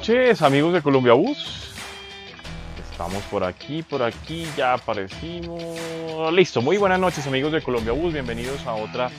[0.00, 1.74] noches, amigos de Colombia Bus.
[2.90, 5.62] Estamos por aquí, por aquí, ya aparecimos.
[6.32, 8.14] Listo, muy buenas noches, amigos de Colombia Bus.
[8.14, 9.10] Bienvenidos a otra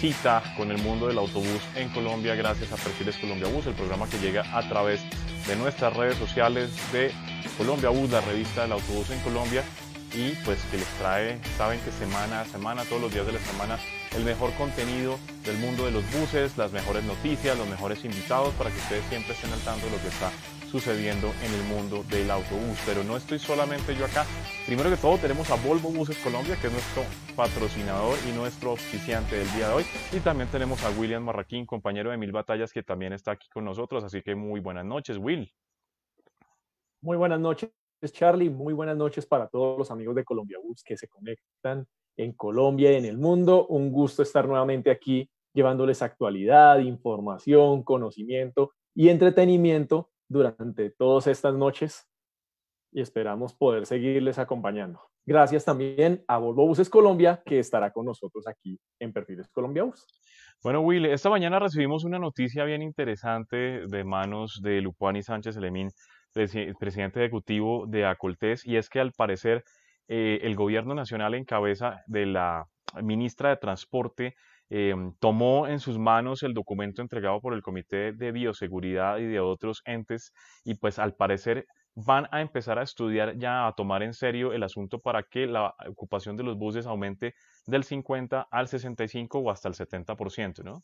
[0.00, 4.08] cita con el mundo del autobús en Colombia, gracias a Perfiles Colombia Bus, el programa
[4.08, 5.00] que llega a través
[5.46, 7.12] de nuestras redes sociales de
[7.56, 9.62] Colombia Bus, la revista del autobús en Colombia
[10.14, 13.38] y pues que les trae, saben que semana a semana, todos los días de la
[13.38, 13.78] semana,
[14.16, 18.70] el mejor contenido del mundo de los buses, las mejores noticias, los mejores invitados para
[18.70, 20.30] que ustedes siempre estén al tanto de lo que está
[20.70, 22.78] sucediendo en el mundo del autobús.
[22.86, 24.24] Pero no estoy solamente yo acá.
[24.66, 27.02] Primero que todo tenemos a Volvo Buses Colombia, que es nuestro
[27.36, 29.84] patrocinador y nuestro auspiciante del día de hoy.
[30.12, 33.64] Y también tenemos a William Marraquín, compañero de Mil Batallas, que también está aquí con
[33.64, 34.02] nosotros.
[34.04, 35.48] Así que muy buenas noches, Will.
[37.02, 37.70] Muy buenas noches,
[38.12, 38.50] Charlie.
[38.50, 41.86] Muy buenas noches para todos los amigos de Colombia Bus que se conectan
[42.16, 43.66] en Colombia y en el mundo.
[43.66, 52.08] Un gusto estar nuevamente aquí llevándoles actualidad, información, conocimiento y entretenimiento durante todas estas noches
[52.92, 55.00] y esperamos poder seguirles acompañando.
[55.26, 60.06] Gracias también a Volvo Buses Colombia que estará con nosotros aquí en Perfiles Colombia Bus.
[60.62, 65.90] Bueno, Will, esta mañana recibimos una noticia bien interesante de manos de Lupuani Sánchez Elemín,
[66.32, 69.64] presidente ejecutivo de Acoltés, y es que al parecer
[70.08, 72.66] eh, el gobierno nacional en cabeza de la
[73.02, 74.36] ministra de Transporte
[74.68, 79.40] em, tomó en sus manos el documento entregado por el Comité de Bioseguridad y de
[79.40, 80.32] otros entes
[80.64, 84.62] y pues al parecer van a empezar a estudiar ya a tomar en serio el
[84.62, 87.34] asunto para que la ocupación de los buses aumente
[87.66, 90.82] del 50 al 65 o hasta el 70%, ¿no?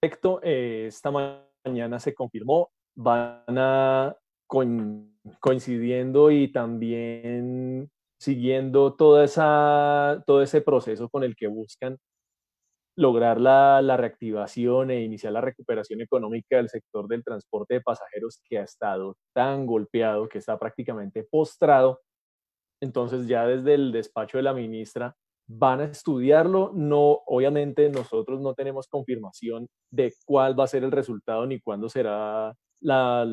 [0.00, 4.16] Perfecto, eh, esta mañana se confirmó, van a
[5.40, 11.98] coincidiendo y también siguiendo toda esa, todo ese proceso con el que buscan
[12.96, 18.40] lograr la, la, reactivación e iniciar la recuperación económica del sector del transporte de pasajeros
[18.44, 22.00] que ha estado tan golpeado, que está prácticamente postrado.
[22.80, 25.16] Entonces ya desde el despacho de la ministra
[25.48, 26.72] van a estudiarlo.
[26.74, 31.88] No, obviamente nosotros no tenemos confirmación de cuál va a ser el resultado ni cuándo
[31.88, 33.26] será la,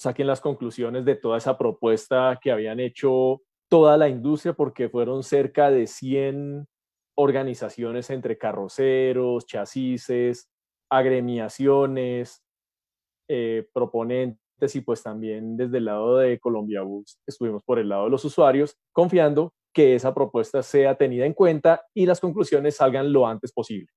[0.00, 5.22] saquen las conclusiones de toda esa propuesta que habían hecho toda la industria, porque fueron
[5.22, 6.66] cerca de 100
[7.16, 10.48] organizaciones entre carroceros, chasis,
[10.90, 12.42] agremiaciones,
[13.28, 18.04] eh, proponentes y pues también desde el lado de Colombia Bus estuvimos por el lado
[18.04, 23.12] de los usuarios, confiando que esa propuesta sea tenida en cuenta y las conclusiones salgan
[23.12, 23.88] lo antes posible.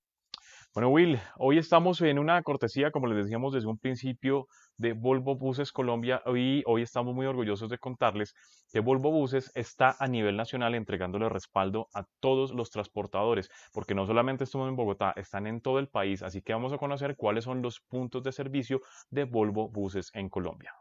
[0.74, 5.36] Bueno, Will, hoy estamos en una cortesía, como les decíamos desde un principio, de Volvo
[5.36, 8.34] Buses Colombia y hoy estamos muy orgullosos de contarles
[8.72, 14.08] que Volvo Buses está a nivel nacional entregándole respaldo a todos los transportadores, porque no
[14.08, 17.44] solamente estamos en Bogotá, están en todo el país, así que vamos a conocer cuáles
[17.44, 18.82] son los puntos de servicio
[19.12, 20.74] de Volvo Buses en Colombia.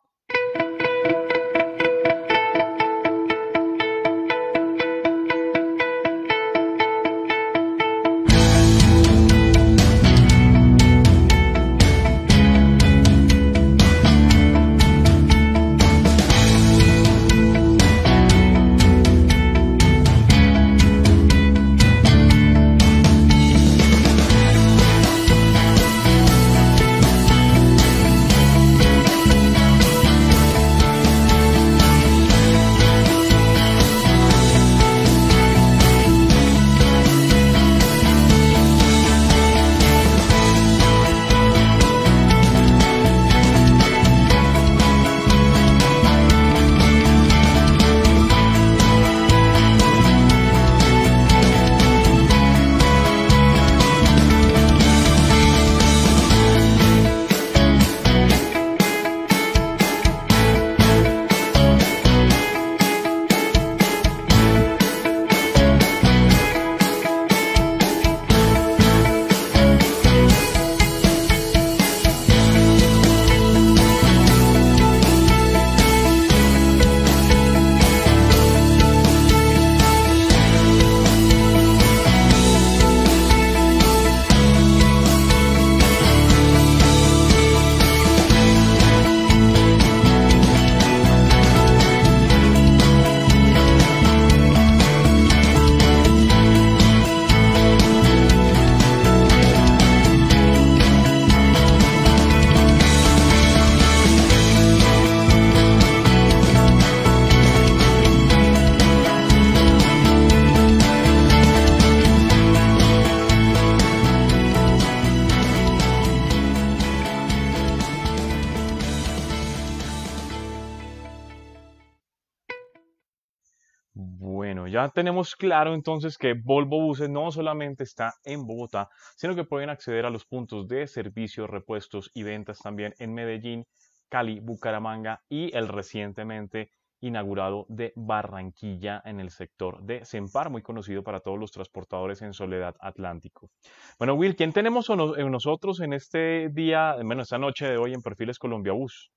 [124.91, 130.07] Tenemos claro entonces que Volvo Buses no solamente está en Bogotá, sino que pueden acceder
[130.07, 133.65] a los puntos de servicio, repuestos y ventas también en Medellín,
[134.09, 136.71] Cali, Bucaramanga y el recientemente
[137.01, 142.33] inaugurado de Barranquilla en el sector de Sempar, muy conocido para todos los transportadores en
[142.33, 143.51] Soledad Atlántico.
[143.99, 148.03] Bueno, Will, ¿quién tenemos en nosotros en este día, bueno, esta noche de hoy en
[148.03, 149.11] Perfiles Colombia Bus?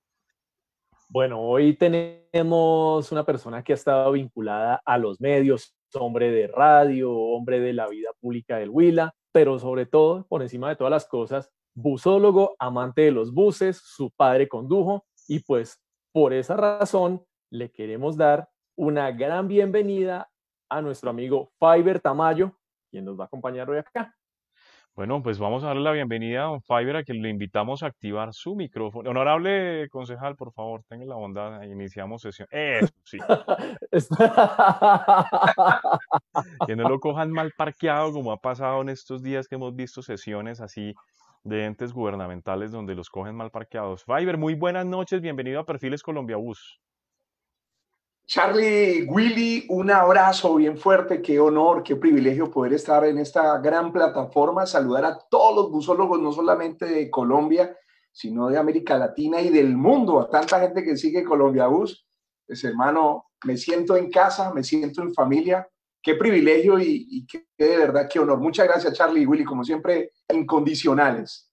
[1.08, 7.12] Bueno, hoy tenemos una persona que ha estado vinculada a los medios, hombre de radio,
[7.14, 11.06] hombre de la vida pública del Huila, pero sobre todo, por encima de todas las
[11.08, 15.80] cosas, busólogo, amante de los buses, su padre condujo y pues
[16.12, 20.30] por esa razón le queremos dar una gran bienvenida
[20.70, 22.58] a nuestro amigo Fiber Tamayo,
[22.90, 24.15] quien nos va a acompañar hoy acá.
[24.96, 27.88] Bueno, pues vamos a darle la bienvenida a don Fiverr, a que le invitamos a
[27.88, 29.10] activar su micrófono.
[29.10, 32.48] Honorable concejal, por favor, tenga la bondad, iniciamos sesión.
[32.50, 33.18] Eso sí.
[36.66, 40.02] que no lo cojan mal parqueado, como ha pasado en estos días que hemos visto
[40.02, 40.94] sesiones así
[41.44, 44.06] de entes gubernamentales donde los cogen mal parqueados.
[44.06, 46.80] Fiverr, muy buenas noches, bienvenido a Perfiles Colombia Bus.
[48.28, 53.92] Charlie, Willy, un abrazo bien fuerte, qué honor, qué privilegio poder estar en esta gran
[53.92, 57.78] plataforma, saludar a todos los busólogos, no solamente de Colombia,
[58.12, 62.08] sino de América Latina y del mundo, a tanta gente que sigue Colombia Bus.
[62.48, 65.68] Pues hermano, me siento en casa, me siento en familia,
[66.02, 68.40] qué privilegio y, qué de verdad, qué honor.
[68.40, 71.52] Muchas gracias Charlie y Willy, como siempre, incondicionales.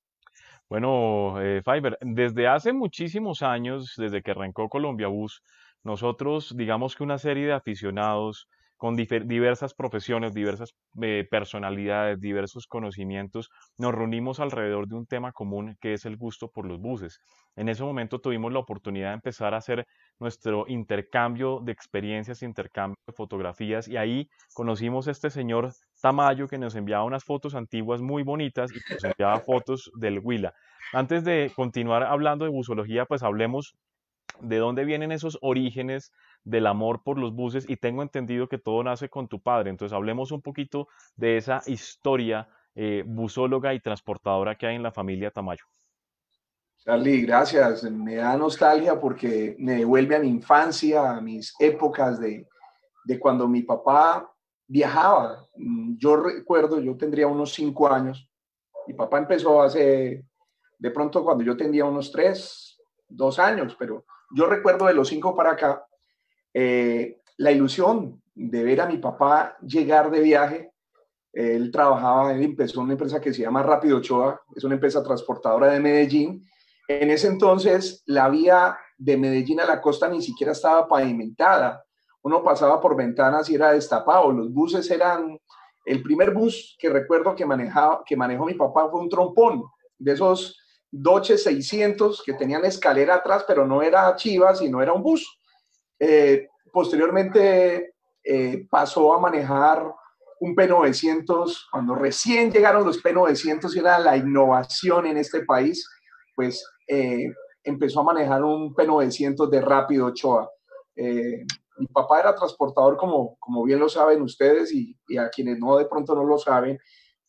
[0.70, 5.42] Bueno, eh, Fiverr, desde hace muchísimos años, desde que arrancó Colombia Bus,
[5.84, 8.49] nosotros, digamos que una serie de aficionados
[8.82, 13.48] con diversas profesiones, diversas eh, personalidades, diversos conocimientos,
[13.79, 17.20] nos reunimos alrededor de un tema común que es el gusto por los buses.
[17.55, 19.86] En ese momento tuvimos la oportunidad de empezar a hacer
[20.19, 25.70] nuestro intercambio de experiencias, intercambio de fotografías y ahí conocimos a este señor
[26.01, 30.55] Tamayo que nos enviaba unas fotos antiguas muy bonitas y nos enviaba fotos del Huila.
[30.93, 33.77] Antes de continuar hablando de busología, pues hablemos
[34.41, 36.12] de dónde vienen esos orígenes
[36.44, 39.70] del amor por los buses y tengo entendido que todo nace con tu padre.
[39.70, 44.93] Entonces hablemos un poquito de esa historia eh, busóloga y transportadora que hay en la
[44.93, 45.65] familia Tamayo.
[46.79, 47.84] Charlie, gracias.
[47.84, 52.48] Me da nostalgia porque me devuelve a mi infancia, a mis épocas de,
[53.05, 54.29] de cuando mi papá
[54.67, 55.46] viajaba.
[55.98, 58.29] Yo recuerdo, yo tendría unos cinco años.
[58.86, 60.24] Mi papá empezó hace,
[60.79, 65.34] de pronto cuando yo tenía unos tres, dos años, pero yo recuerdo de los cinco
[65.34, 65.86] para acá,
[66.55, 70.72] eh, la ilusión de ver a mi papá llegar de viaje.
[71.32, 75.69] Él trabajaba, él empezó una empresa que se llama Rápido Ochoa, es una empresa transportadora
[75.69, 76.46] de Medellín.
[76.89, 81.82] En ese entonces, la vía de Medellín a la costa ni siquiera estaba pavimentada.
[82.22, 84.31] Uno pasaba por ventanas y era destapado.
[84.31, 85.39] Los buses eran,
[85.86, 89.65] el primer bus que recuerdo que, manejaba, que manejó mi papá fue un trompón,
[89.98, 90.61] de esos
[90.94, 95.39] Doche 600 que tenían escalera atrás, pero no era Chivas, sino era un bus.
[95.99, 99.91] Eh, posteriormente eh, pasó a manejar
[100.41, 105.89] un P900, cuando recién llegaron los P900 y era la innovación en este país,
[106.37, 107.32] pues eh,
[107.65, 110.51] empezó a manejar un P900 de rápido Ochoa.
[110.94, 115.79] mi papá era transportador, como, como bien lo saben ustedes, y, y a quienes no
[115.79, 116.79] de pronto no lo saben,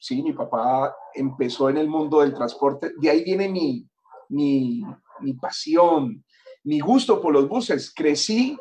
[0.04, 2.92] Sí, mi papá empezó en el mundo del transporte.
[2.98, 3.88] De ahí viene mi,
[4.28, 4.84] mi,
[5.22, 6.26] mi pasión,
[6.66, 7.94] mi gusto por los buses.
[7.96, 8.58] Crecí,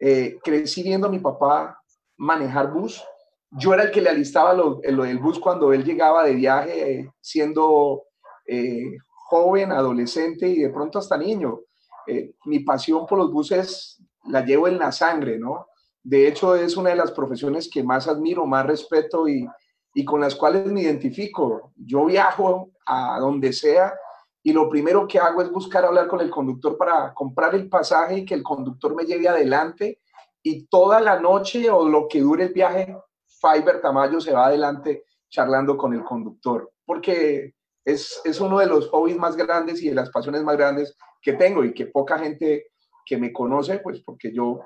[0.00, 1.78] eh, crecí viendo a mi papá
[2.16, 3.04] manejar bus.
[3.50, 7.12] Yo era el que le alistaba lo, lo del bus cuando él llegaba de viaje,
[7.20, 8.04] siendo
[8.46, 11.60] eh, joven, adolescente y de pronto hasta niño.
[12.06, 15.66] Eh, mi pasión por los buses la llevo en la sangre, ¿no?
[16.02, 19.46] De hecho, es una de las profesiones que más admiro, más respeto y,
[19.94, 21.72] y con las cuales me identifico.
[21.76, 23.94] Yo viajo a donde sea
[24.42, 28.18] y lo primero que hago es buscar hablar con el conductor para comprar el pasaje
[28.18, 30.00] y que el conductor me lleve adelante
[30.42, 35.04] y toda la noche o lo que dure el viaje, Fiber Tamayo se va adelante
[35.28, 37.54] charlando con el conductor, porque
[37.84, 41.34] es, es uno de los hobbies más grandes y de las pasiones más grandes que
[41.34, 42.68] tengo y que poca gente
[43.04, 44.60] que me conoce, pues porque yo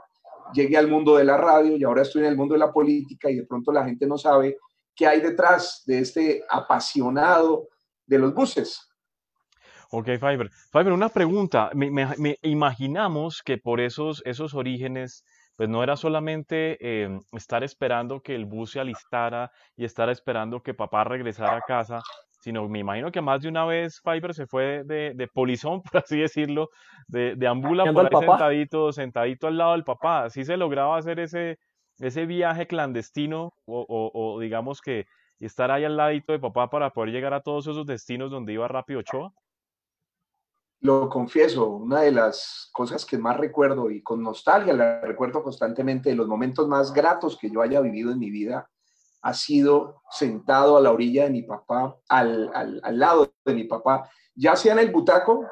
[0.53, 3.31] llegué al mundo de la radio y ahora estoy en el mundo de la política
[3.31, 4.59] y de pronto la gente no sabe
[4.95, 7.69] qué hay detrás de este apasionado
[8.07, 8.89] de los buses.
[9.91, 10.51] Ok, Fiber.
[10.71, 11.71] Fiber, una pregunta.
[11.75, 15.23] Me, imaginamos que por esos, esos orígenes,
[15.55, 20.63] pues no era solamente eh, estar esperando que el bus se alistara y estar esperando
[20.63, 22.01] que papá regresara a casa,
[22.41, 26.03] sino me imagino que más de una vez Fiber se fue de, de polizón, por
[26.03, 26.71] así decirlo,
[27.07, 30.25] de, de ambula por ahí sentadito, sentadito al lado del papá.
[30.25, 31.59] Así se lograba hacer ese,
[31.99, 35.07] ese viaje clandestino o, digamos que
[35.41, 38.69] estar ahí al ladito de papá para poder llegar a todos esos destinos donde iba
[38.69, 39.33] Rápido Ochoa?
[40.81, 46.11] Lo confieso, una de las cosas que más recuerdo y con nostalgia la recuerdo constantemente
[46.11, 48.69] de los momentos más gratos que yo haya vivido en mi vida
[49.23, 54.11] ha sido sentado a la orilla de mi papá, al, al, lado de mi papá,
[54.35, 55.47] ya sea en el butaco,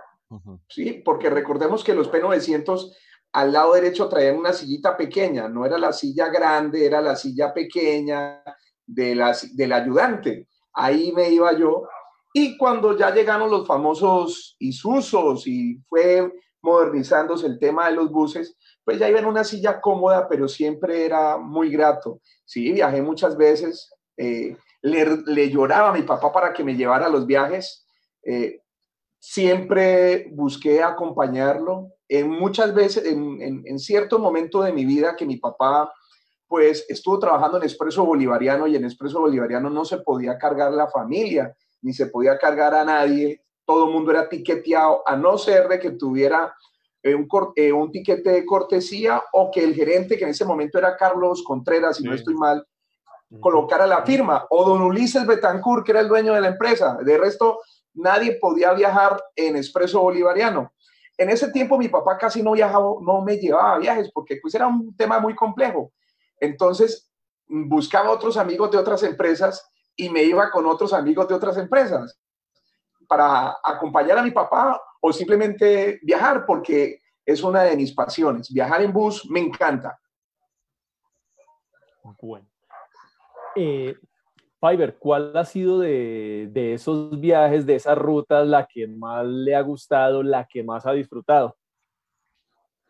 [0.69, 1.01] ¿sí?
[1.05, 2.93] Porque recordemos que los P900
[3.33, 7.53] al lado derecho traían una sillita pequeña, no era la silla grande, era la silla
[7.55, 8.43] pequeña
[8.87, 10.49] de la, del ayudante.
[10.73, 11.87] Ahí me iba yo.
[12.33, 16.33] Y cuando ya llegaron los famosos Isusos y fue
[16.63, 21.05] modernizándose el tema de los buses, pues ya iba en una silla cómoda, pero siempre
[21.05, 22.21] era muy grato.
[22.45, 23.93] Sí, viajé muchas veces.
[24.17, 27.87] Eh, le, lloraba a mi papá para que me llevara a los viajes.
[28.25, 28.61] Eh,
[29.19, 31.93] siempre busqué acompañarlo.
[32.13, 35.93] En muchas veces, en, en, cierto momento de mi vida que mi papá
[36.49, 40.89] pues estuvo trabajando en Expreso Bolivariano y en Expreso Bolivariano no se podía cargar la
[40.89, 45.69] familia, ni se podía cargar a nadie, todo el mundo era tiqueteado, a no ser
[45.69, 46.53] de que tuviera
[47.01, 50.79] eh, un, eh, un tiquete de cortesía o que el gerente, que en ese momento
[50.79, 52.67] era Carlos Contreras, si no estoy mal,
[53.39, 56.99] colocara la firma, o don Ulises Betancourt, que era el dueño de la empresa.
[57.05, 57.61] De resto,
[57.95, 60.73] nadie podía viajar en expreso bolivariano.
[61.21, 64.67] En ese tiempo mi papá casi no viajaba, no me llevaba viajes porque pues era
[64.67, 65.93] un tema muy complejo.
[66.41, 67.13] Entonces
[67.47, 72.19] buscaba otros amigos de otras empresas y me iba con otros amigos de otras empresas
[73.07, 78.51] para acompañar a mi papá o simplemente viajar porque es una de mis pasiones.
[78.51, 80.01] Viajar en bus me encanta.
[83.57, 83.95] Eh,
[84.61, 89.63] Fiverr, ¿cuál ha sido de, esos viajes, de esas rutas, la que más le ha
[89.63, 91.57] gustado, la que más ha disfrutado?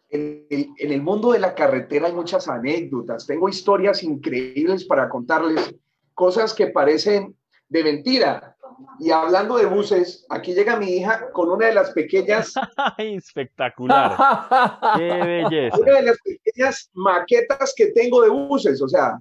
[0.08, 3.24] En el, mundo de la carretera hay muchas anécdotas.
[3.24, 5.72] Tengo historias increíbles para contarles,
[6.12, 7.36] cosas que parecen
[7.68, 8.56] de mentira.
[8.98, 12.52] Y hablando de buses, aquí llega mi hija con una de las pequeñas.
[12.98, 14.16] Espectacular.
[14.96, 15.78] Qué belleza.
[15.78, 18.82] Una de las pequeñas maquetas que tengo de buses.
[18.82, 19.20] O sea,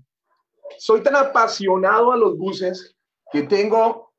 [0.78, 2.96] soy tan apasionado a los buses
[3.32, 4.14] que tengo,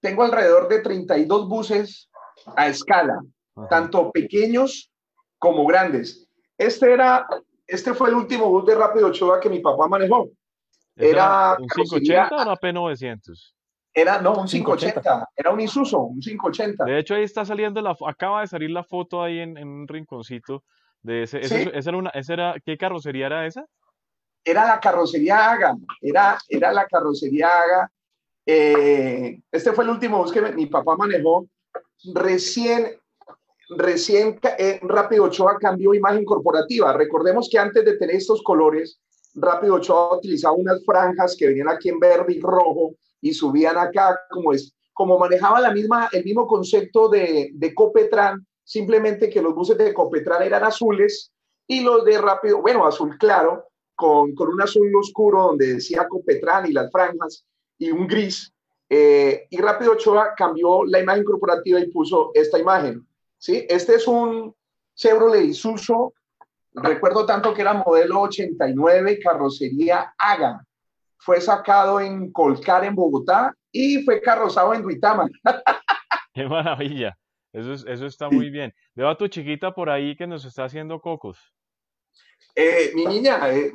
[0.00, 2.10] tengo alrededor de 32 buses
[2.56, 3.20] a escala,
[3.68, 4.90] tanto pequeños
[5.38, 6.28] como grandes.
[6.58, 7.26] Este era,
[7.66, 10.28] este fue el último bus de Rápido Ochoa que mi papá manejó.
[10.96, 13.54] Era un 580 o una P900?
[13.92, 16.84] Era, no, un 580, era un Isuzu, un 580.
[16.84, 20.62] De hecho, ahí está saliendo la, acaba de salir la foto ahí en, un rinconcito
[21.02, 23.64] de ese, ese, era una, ese era, ¿qué carrocería era esa?
[24.44, 27.90] Era la carrocería Haga, era, era la carrocería Haga.
[28.46, 31.46] Eh, este fue el último bus que mi papá manejó.
[32.14, 32.98] Recién,
[33.76, 36.92] recién eh, Rápido Ochoa cambió imagen corporativa.
[36.92, 39.00] Recordemos que antes de tener estos colores,
[39.34, 44.18] Rápido Ochoa utilizaba unas franjas que venían aquí en verde y rojo y subían acá,
[44.30, 49.54] como es, como manejaba la misma, el mismo concepto de, de Copetran, simplemente que los
[49.54, 51.30] buses de Copetran eran azules
[51.66, 53.69] y los de Rápido, bueno, azul claro,
[54.00, 57.44] con, con, un azul oscuro donde decía Copetran y las franjas
[57.76, 58.50] y un gris.
[58.88, 63.06] Eh, y Rápido Ochoa cambió la imagen corporativa y puso esta imagen.
[63.36, 63.66] ¿sí?
[63.68, 64.54] Este es un
[64.94, 66.12] Chevrolet Isuzu.
[66.72, 70.64] Recuerdo tanto que era modelo 89, carrocería Haga.
[71.18, 75.28] Fue sacado en Colcar, en Bogotá, y fue carrozado en Duitama.
[76.32, 77.16] ¡Qué maravilla!
[77.52, 78.72] Eso, eso está muy bien.
[78.94, 81.52] Veo a tu chiquita por ahí que nos está haciendo cocos.
[82.54, 83.72] Eh, mi niña, eh,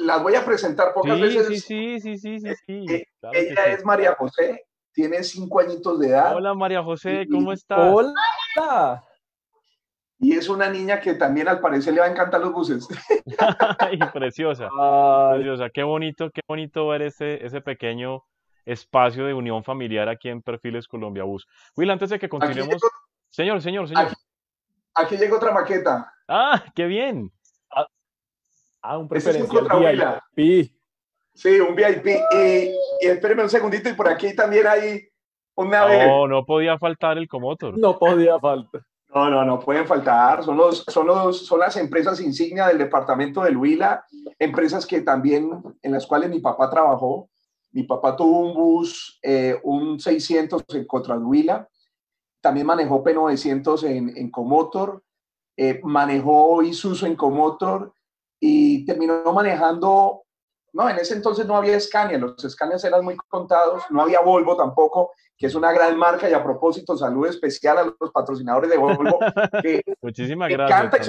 [0.00, 1.46] las voy a presentar pocas veces.
[1.64, 2.86] Sí, sí, sí, sí, sí, sí.
[2.92, 6.36] Eh, ella es María José, tiene cinco añitos de edad.
[6.36, 7.92] Hola María José, ¿cómo estás?
[7.92, 9.04] Hola.
[10.18, 12.88] Y es una niña que también al parecer le va a encantar los buses.
[13.78, 14.68] Ay, preciosa,
[15.34, 15.68] preciosa.
[15.70, 18.22] Qué bonito, qué bonito ver ese, ese pequeño
[18.64, 21.46] espacio de unión familiar aquí en Perfiles Colombia Bus.
[21.76, 22.80] Will, antes de que continuemos...
[23.28, 24.04] Señor, señor, señor.
[24.04, 24.14] Aquí,
[24.94, 26.10] aquí llega otra maqueta.
[26.28, 27.30] Ah, qué bien.
[28.86, 29.66] Ah, un preferencial
[30.36, 30.70] VIP.
[31.32, 32.06] Sí, un VIP.
[32.06, 35.08] Y, y espéreme un segundito, y por aquí también hay
[35.54, 37.78] una No, no podía faltar el Comotor.
[37.78, 38.82] No podía faltar.
[39.14, 40.44] No, no, no pueden faltar.
[40.44, 44.04] Son, los, son, los, son las empresas insignia del departamento del Huila,
[44.38, 45.50] empresas que también,
[45.80, 47.30] en las cuales mi papá trabajó.
[47.72, 51.66] Mi papá tuvo un bus, eh, un 600 en contra Huila.
[52.42, 55.02] También manejó P900 en, en Comotor.
[55.56, 57.94] Eh, manejó Isuzu en Comotor
[58.46, 60.24] y terminó manejando,
[60.74, 64.54] no, en ese entonces no había Scania, los Scanias eran muy contados, no había Volvo
[64.54, 68.76] tampoco, que es una gran marca y a propósito, salud especial a los patrocinadores de
[68.76, 69.18] Volvo.
[70.02, 71.06] Muchísimas gracias.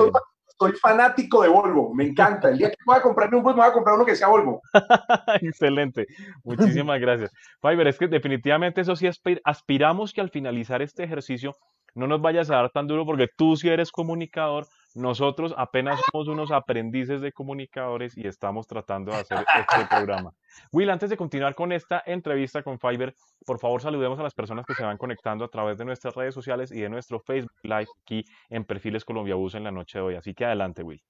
[0.58, 2.48] soy fanático de Volvo, me encanta.
[2.48, 4.62] El día que pueda comprarme un bus, me voy a comprar uno que sea Volvo.
[5.42, 6.08] Excelente,
[6.42, 7.34] muchísimas gracias.
[7.62, 9.10] Fiber, es que definitivamente eso sí
[9.44, 11.54] aspiramos que al finalizar este ejercicio
[11.96, 16.30] no nos vayas a dar tan duro porque tú si eres comunicador, nosotros apenas somos
[16.30, 20.34] unos aprendices de comunicadores y estamos tratando de hacer este programa.
[20.72, 23.14] Will, antes de continuar con esta entrevista con Fiverr,
[23.46, 26.34] por favor saludemos a las personas que se van conectando a través de nuestras redes
[26.34, 30.06] sociales y de nuestro Facebook Live aquí en Perfiles Colombia Bus en la noche de
[30.06, 30.16] hoy.
[30.16, 31.04] Así que adelante, Will.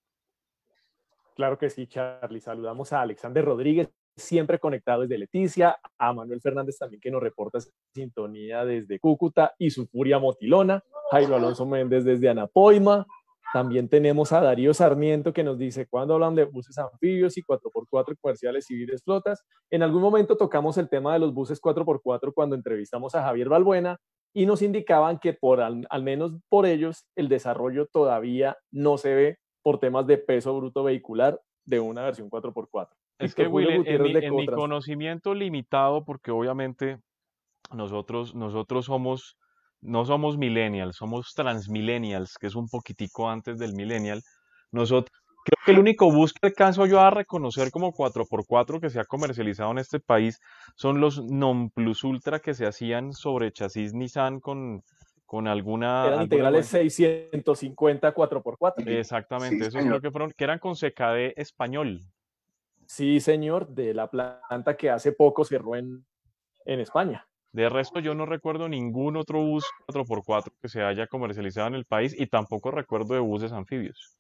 [1.35, 2.39] Claro que sí, Charlie.
[2.39, 7.59] Saludamos a Alexander Rodríguez, siempre conectado desde Leticia, a Manuel Fernández también que nos reporta
[7.93, 13.05] sintonía desde Cúcuta y su furia motilona, Jairo Alonso Méndez desde Anapoima,
[13.55, 18.17] también tenemos a Darío Sarmiento que nos dice, cuando hablan de buses anfibios y 4x4
[18.19, 19.45] comerciales civiles flotas?
[19.71, 23.97] En algún momento tocamos el tema de los buses 4x4 cuando entrevistamos a Javier Balbuena
[24.33, 29.37] y nos indicaban que por al, menos por ellos el desarrollo todavía no se ve
[29.63, 32.89] por temas de peso bruto vehicular de una versión 4x4.
[33.19, 36.99] Es que, Will, en, mi, conocimiento limitado, porque obviamente
[37.71, 39.37] nosotros, nosotros somos
[39.81, 44.21] no somos millennials, somos transmillennials, que es un poquitico antes del millennial.
[44.71, 45.11] Nosotros,
[45.45, 49.05] creo que el único bus que alcanzo yo a reconocer como 4x4 que se ha
[49.05, 50.39] comercializado en este país
[50.75, 54.83] son los non plus ultra que se hacían sobre chasis Nissan con,
[55.25, 56.07] con alguna...
[56.07, 58.87] Eran integrales 650 4x4.
[58.87, 62.01] Exactamente, esos creo que fueron, que eran con CKD español.
[62.87, 66.05] Sí, señor, de la planta que hace poco cerró en,
[66.65, 67.27] en España.
[67.55, 71.85] De resto, yo no recuerdo ningún otro bus 4x4 que se haya comercializado en el
[71.85, 74.17] país y tampoco recuerdo de buses anfibios.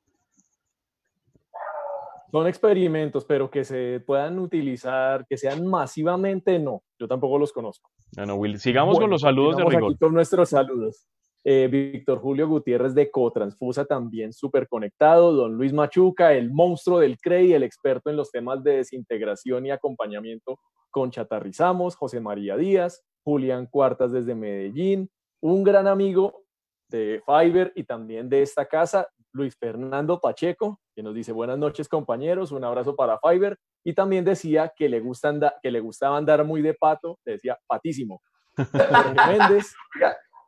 [2.31, 6.83] Son experimentos, pero que se puedan utilizar, que sean masivamente, no.
[6.97, 7.91] Yo tampoco los conozco.
[8.15, 9.91] Bueno, Will, sigamos con los saludos de rigor.
[9.91, 11.05] Aquí con nuestros saludos.
[11.47, 15.31] Eh, Víctor Julio Gutiérrez de Cotransfusa también súper conectado.
[15.31, 19.71] Don Luis Machuca, el monstruo del CREI, el experto en los temas de desintegración y
[19.71, 20.57] acompañamiento
[20.89, 21.95] con Chatarrizamos.
[21.95, 23.03] José María Díaz.
[23.25, 25.09] Julián Cuartas desde Medellín,
[25.41, 26.43] un gran amigo
[26.89, 31.89] de Fiverr y también de esta casa, Luis Fernando Pacheco, que nos dice buenas noches
[31.89, 36.45] compañeros, un abrazo para Fiverr y también decía que le, gusta que le gustaba andar
[36.45, 38.21] muy de pato, decía patísimo.
[39.27, 39.73] Méndez.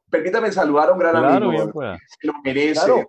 [0.10, 1.72] Permítame saludar a un gran amigo,
[2.20, 3.08] que lo merece,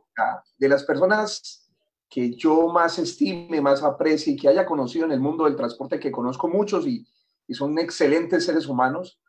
[0.58, 1.64] de las personas
[2.08, 6.00] que yo más estime, más aprecie y que haya conocido en el mundo del transporte,
[6.00, 7.06] que conozco muchos y,
[7.46, 9.20] y son excelentes seres humanos,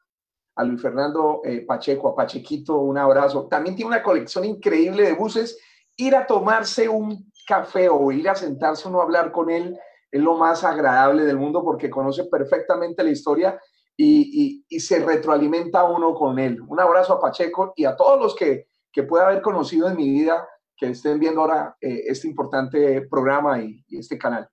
[0.59, 3.47] a Luis Fernando eh, Pacheco, a Pachequito, un abrazo.
[3.47, 5.57] También tiene una colección increíble de buses.
[5.95, 9.79] Ir a tomarse un café o ir a sentarse uno a hablar con él
[10.11, 13.59] es lo más agradable del mundo porque conoce perfectamente la historia
[14.01, 16.61] y, se retroalimenta uno con él.
[16.61, 20.09] Un abrazo a Pacheco y a todos los que, que pueda haber conocido en mi
[20.09, 24.47] vida que estén viendo ahora eh, este importante programa y, este canal.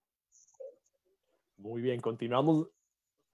[1.59, 2.69] Muy bien, continuamos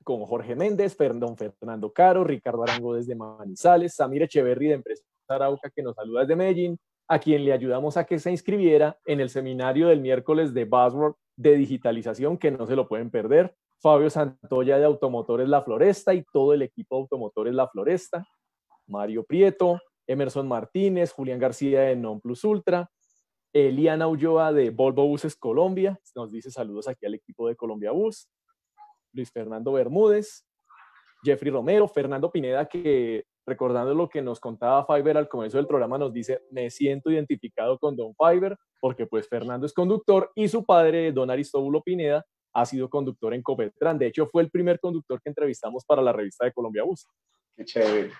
[0.04, 5.70] con Jorge Méndez, don Fernando Caro, Ricardo Arango desde Manizales, Samir Echeverry de Empresa Arauca
[5.70, 9.30] que nos saluda desde Medellín, a quien le ayudamos a que se inscribiera en el
[9.30, 13.54] seminario del miércoles de Buzzword de digitalización, que no se lo pueden perder.
[13.82, 18.24] Fabio Santoya de Automotores La Floresta y todo el equipo de Automotores La Floresta.
[18.86, 22.88] Mario Prieto, Emerson Martínez, Julián García de Non Plus Ultra,
[23.52, 28.28] Eliana Ulloa de Volvo Buses Colombia, nos dice saludos aquí al equipo de Colombia Bus.
[29.12, 30.46] Luis Fernando Bermúdez,
[31.22, 35.98] Jeffrey Romero, Fernando Pineda, que recordando lo que nos contaba Fiverr al comienzo del programa,
[35.98, 40.64] nos dice, me siento identificado con Don Fiverr, porque pues Fernando es conductor y su
[40.64, 43.98] padre, Don Aristóbulo Pineda, ha sido conductor en Copetran.
[43.98, 47.06] De hecho, fue el primer conductor que entrevistamos para la revista de Colombia Bus.
[47.56, 48.10] Qué chévere.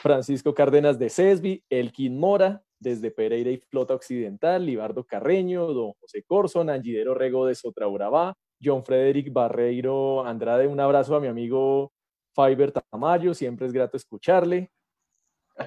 [0.00, 6.24] Francisco Cárdenas de Cesbi, Elkin Mora, desde Pereira y Flota Occidental, Libardo Carreño, Don José
[6.24, 11.92] Corson, Angidero Rego de Sotraurabá, John Frederick Barreiro Andrade, un abrazo a mi amigo
[12.34, 14.72] Fiber Tamayo, siempre es grato escucharle.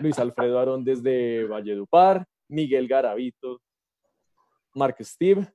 [0.02, 3.62] Luis Alfredo Arón desde Valledupar, Miguel Garavito,
[4.74, 5.48] Mark Steve.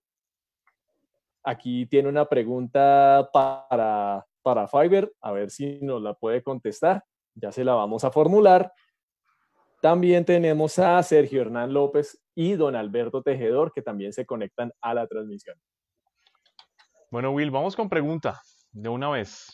[1.42, 7.04] Aquí tiene una pregunta para, para Fiverr, a ver si nos la puede contestar.
[7.34, 8.72] Ya se la vamos a formular.
[9.80, 14.92] También tenemos a Sergio Hernán López y don Alberto Tejedor, que también se conectan a
[14.92, 15.56] la transmisión.
[17.10, 18.40] Bueno, Will, vamos con pregunta
[18.72, 19.48] de una vez.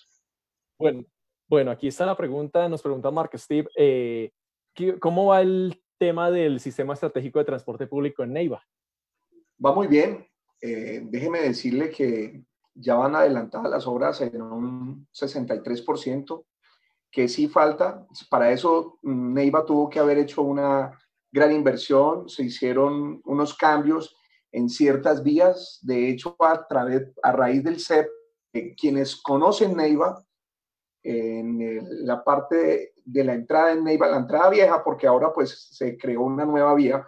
[0.78, 1.04] Bueno,
[1.48, 2.68] bueno aquí está la pregunta.
[2.68, 4.32] Nos pregunta Mark Steve, eh,
[5.00, 8.62] ¿cómo va el tema del sistema estratégico de transporte público en Neiva?
[9.64, 10.26] Va muy bien.
[10.60, 16.44] Eh, déjeme decirle que ya van adelantadas las obras en un 63%,
[17.10, 18.06] que sí falta.
[18.30, 20.98] Para eso mm, Neiva tuvo que haber hecho una
[21.32, 24.16] gran inversión, se hicieron unos cambios
[24.52, 25.78] en ciertas vías.
[25.82, 28.08] De hecho, a, través, a raíz del CEP,
[28.52, 30.22] eh, quienes conocen Neiva,
[31.02, 35.96] en la parte de la entrada en Neiva, la entrada vieja, porque ahora pues se
[35.96, 37.06] creó una nueva vía,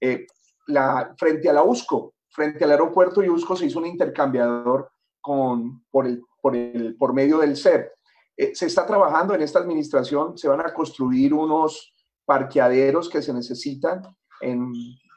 [0.00, 0.26] eh,
[0.66, 4.90] la, frente a la USCO, frente al aeropuerto de USCO se hizo un intercambiador
[5.22, 7.90] con, por, el, por, el, por medio del CEP.
[8.36, 11.94] Eh, se está trabajando en esta administración, se van a construir unos
[12.26, 14.02] parqueaderos que se necesitan
[14.42, 14.70] en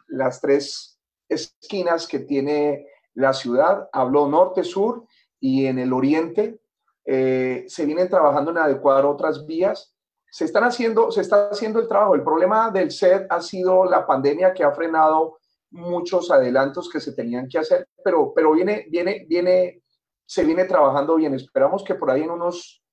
[0.07, 3.89] las tres esquinas que tiene la ciudad.
[3.91, 5.05] Habló norte, sur
[5.41, 6.61] y en el oriente.
[7.03, 9.93] Eh, se vienen trabajando en adecuar otras vías.
[10.31, 12.15] Se, están haciendo, se está haciendo el trabajo.
[12.15, 15.39] El problema del SED ha sido la pandemia que ha frenado
[15.71, 19.83] muchos adelantos que se tenían que hacer, pero, pero viene, viene, viene,
[20.25, 21.33] se viene trabajando bien.
[21.33, 22.83] Esperamos que por ahí en unos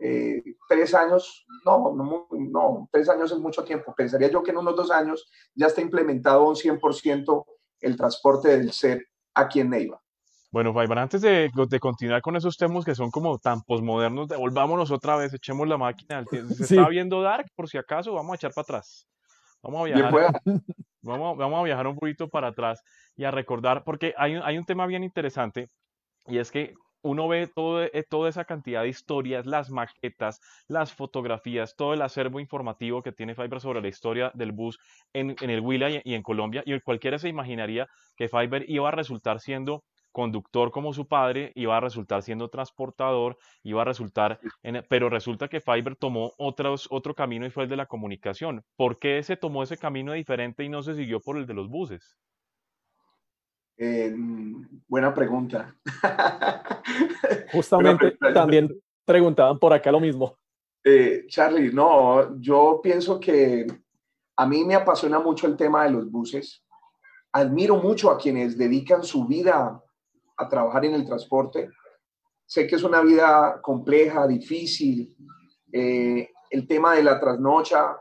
[0.00, 3.94] eh, tres años, no, no, no, tres años es mucho tiempo.
[3.96, 7.44] Pensaría yo que en unos dos años ya está implementado un 100%
[7.80, 10.00] el transporte del ser aquí en Neiva.
[10.50, 14.90] Bueno, Faiban, antes de, de, continuar con esos temas que son como tan posmodernos, devolvámonos
[14.90, 16.24] otra vez, echemos la máquina.
[16.30, 19.06] Se está viendo Dark, por si acaso, vamos a echar para atrás.
[19.62, 20.40] Vamos a viajar.
[21.02, 22.82] Vamos, vamos a viajar un poquito para atrás
[23.16, 25.68] y a recordar, porque hay, hay un tema bien interesante,
[26.26, 30.92] y es que uno ve todo, eh, toda esa cantidad de historias, las maquetas, las
[30.92, 34.78] fotografías, todo el acervo informativo que tiene Fiverr sobre la historia del bus
[35.12, 36.62] en, el Huila y, en Colombia.
[36.66, 39.84] Y cualquiera se imaginaría que Fiverr iba a resultar siendo
[40.18, 44.40] conductor como su padre, iba a resultar siendo transportador, iba a resultar,
[44.88, 48.64] pero resulta que Fiverr tomó otros, otro camino y fue el de la comunicación.
[48.74, 51.68] ¿Por qué se tomó ese camino diferente y no se siguió por el de los
[51.68, 52.18] buses?
[53.76, 54.12] Eh,
[54.88, 55.76] buena pregunta.
[57.52, 58.68] Justamente también
[59.04, 60.36] preguntaban por acá lo mismo.
[60.82, 63.68] Eh, Charlie, no, yo pienso que
[64.36, 66.64] a mí me apasiona mucho el tema de los buses.
[67.30, 69.80] Admiro mucho a quienes dedican su vida
[70.38, 71.68] a trabajar en el transporte.
[72.46, 75.14] Sé que es una vida compleja, difícil.
[75.70, 78.00] Eh, el tema de la trasnocha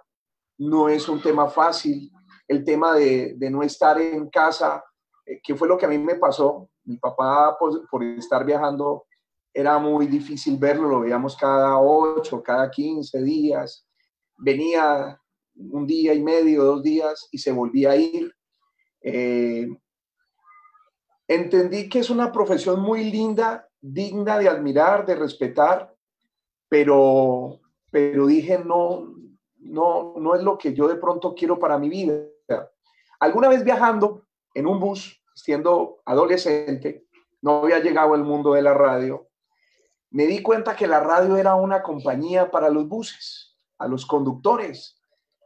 [0.60, 2.12] no es un tema fácil.
[2.48, 4.82] El tema de, de no estar en casa
[5.28, 6.70] eh, ¿Qué fue lo que a mí me pasó?
[6.86, 9.06] Mi papá, pues, por estar viajando,
[9.54, 13.86] era muy difícil verlo, lo veíamos cada 8, cada 15 días.
[14.38, 15.20] Venía
[15.56, 18.32] un día y medio, dos días y se volvía a ir.
[19.02, 19.68] Eh,
[21.28, 25.94] entendí que es una profesión muy linda, digna de admirar, de respetar,
[26.70, 27.60] pero,
[27.92, 29.14] pero dije, no,
[29.58, 32.24] no, no es lo que yo de pronto quiero para mi vida.
[33.20, 37.06] Alguna vez viajando, en un bus, siendo adolescente,
[37.42, 39.28] no había llegado al mundo de la radio,
[40.10, 45.00] me di cuenta que la radio era una compañía para los buses, a los conductores.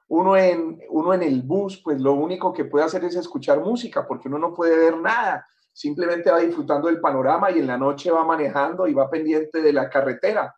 [0.07, 4.05] Uno en, uno en el bus, pues lo único que puede hacer es escuchar música,
[4.07, 8.11] porque uno no puede ver nada, simplemente va disfrutando del panorama y en la noche
[8.11, 10.53] va manejando y va pendiente de la carretera.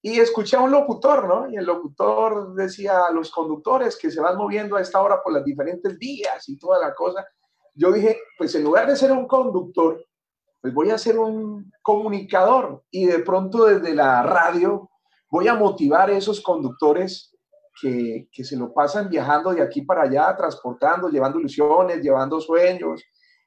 [0.00, 1.48] Y escuché a un locutor, ¿no?
[1.48, 5.32] Y el locutor decía a los conductores que se van moviendo a esta hora por
[5.32, 7.24] las diferentes vías y toda la cosa
[7.74, 10.04] yo dije, pues en lugar de ser un conductor,
[10.60, 14.90] pues voy a ser un comunicador y de pronto desde la radio
[15.30, 17.34] voy a motivar a esos conductores
[17.80, 23.02] que, que se lo pasan viajando de aquí para allá, transportando, llevando ilusiones, llevando sueños,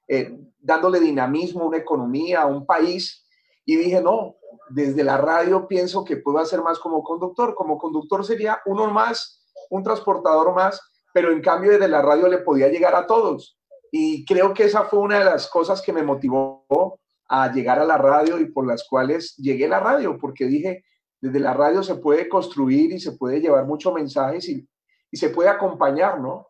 [0.08, 3.26] eh, dándole dinamismo a una economía, a un país.
[3.66, 4.36] Y dije, no,
[4.70, 7.56] desde la radio pienso que puedo hacer más como conductor.
[7.56, 10.82] Como conductor sería uno más, un transportador más,
[11.14, 13.58] pero en cambio desde la radio le podía llegar a todos.
[13.92, 17.86] Y creo que esa fue una de las cosas que me motivó a llegar a
[17.86, 20.84] la radio y por las cuales llegué a la radio, porque dije,
[21.22, 24.68] desde la radio se puede construir y se puede llevar muchos mensajes y,
[25.14, 26.50] se puede acompañar, ¿no?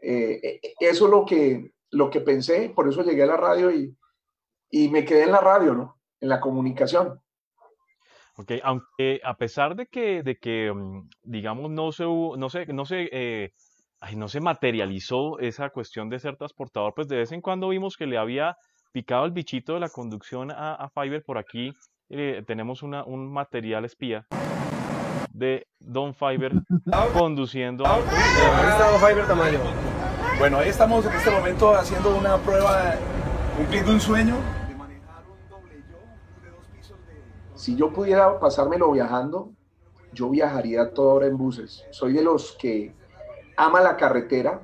[0.00, 3.70] Eh, eh, eso es lo que, lo que pensé, por eso llegué a la radio
[3.70, 3.96] y,
[4.70, 5.98] y me quedé en la radio, ¿no?
[6.20, 7.20] En la comunicación.
[8.36, 12.84] Ok, aunque a pesar de que, de que mm, digamos, no se, no se, no
[12.84, 13.52] se eh,
[14.16, 18.06] no se materializó esa cuestión de ser transportador, pues de vez en cuando vimos que
[18.06, 18.56] le había
[18.92, 21.24] picado el bichito de la conducción a, a Fiverr.
[21.24, 21.72] Por aquí
[22.10, 24.26] eh, tenemos una, un material espía
[25.32, 26.52] de Don Fiverr
[27.12, 27.86] conduciendo.
[27.86, 29.93] Ahí está Don Fiverr Tamayo.
[30.38, 32.96] Bueno, ahí estamos en este momento haciendo una prueba,
[33.56, 34.34] cumpliendo un sueño.
[34.34, 34.64] Un.
[37.54, 39.52] Si yo pudiera pasármelo viajando,
[40.12, 41.84] yo viajaría toda hora en buses.
[41.90, 42.92] Soy de los que
[43.56, 44.60] ama la carretera,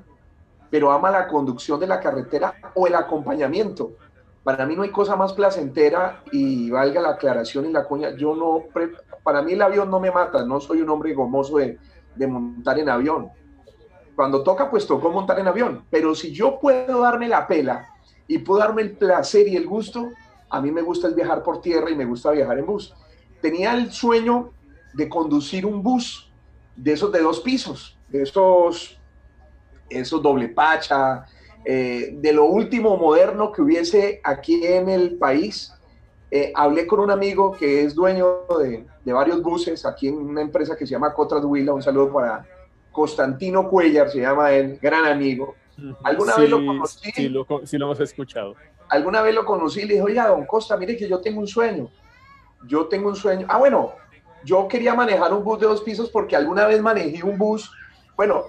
[0.69, 3.93] pero ama la conducción de la carretera o el acompañamiento.
[4.43, 8.35] Para mí no hay cosa más placentera y valga la aclaración y la cuña, yo
[8.35, 8.65] no,
[9.23, 11.77] para mí el avión no me mata, no soy un hombre gomoso de,
[12.15, 13.31] de montar en avión.
[14.21, 17.87] Cuando toca, pues tocó montar en avión, pero si yo puedo darme la pela
[18.27, 20.09] y puedo darme el placer y el gusto,
[20.47, 22.93] a mí me gusta el viajar por tierra y me gusta viajar en bus.
[23.41, 24.51] Tenía el sueño
[24.93, 26.31] de conducir un bus
[26.75, 29.01] de esos de dos pisos, de esos,
[29.89, 31.25] esos doble pacha,
[31.65, 35.73] eh, de lo último moderno que hubiese aquí en el país.
[36.29, 40.41] Eh, hablé con un amigo que es dueño de, de, varios buses aquí en una
[40.41, 41.73] empresa que se llama Cotras Huila.
[41.73, 42.45] Un saludo para
[42.91, 45.55] Constantino Cuellar, se llama él, gran amigo.
[46.03, 47.11] ¿Alguna vez lo conocí?
[47.11, 48.55] Sí lo, sí lo hemos escuchado.
[48.89, 51.47] Alguna vez lo conocí y le dije, oiga, don Costa, mire que yo tengo un
[51.47, 51.89] sueño.
[52.67, 53.47] Yo tengo un sueño.
[53.49, 53.93] Ah, bueno,
[54.43, 57.71] yo quería manejar un bus de dos pisos porque alguna vez manejé un bus.
[58.15, 58.43] Bueno,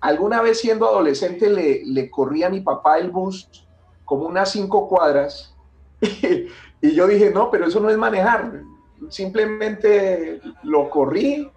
[0.00, 3.48] alguna vez siendo adolescente le, le corrí a mi papá el bus
[4.04, 5.54] como unas cinco cuadras
[6.80, 8.62] y yo dije, no, pero eso no es manejar.
[9.10, 11.50] Simplemente lo corrí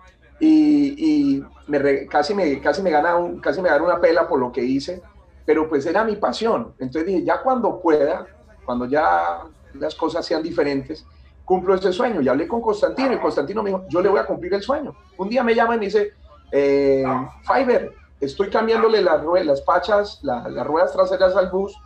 [0.43, 4.51] y, me, casi, me, casi, me gana un, casi me gana una pela por lo
[4.51, 5.01] que hice,
[5.45, 6.73] pero pues era mi pasión.
[6.79, 8.25] Entonces dije, ya cuando pueda,
[8.65, 9.43] cuando ya
[9.75, 11.05] las cosas sean diferentes,
[11.45, 12.21] cumplo ese sueño.
[12.21, 14.95] Y hablé con Constantino y Constantino me dijo, yo le voy a cumplir el sueño.
[15.17, 16.13] Un día me llama y me dice,
[16.51, 17.03] eh,
[17.43, 21.77] Fiverr, estoy cambiándole las, las pachas, las ruedas traseras al bus,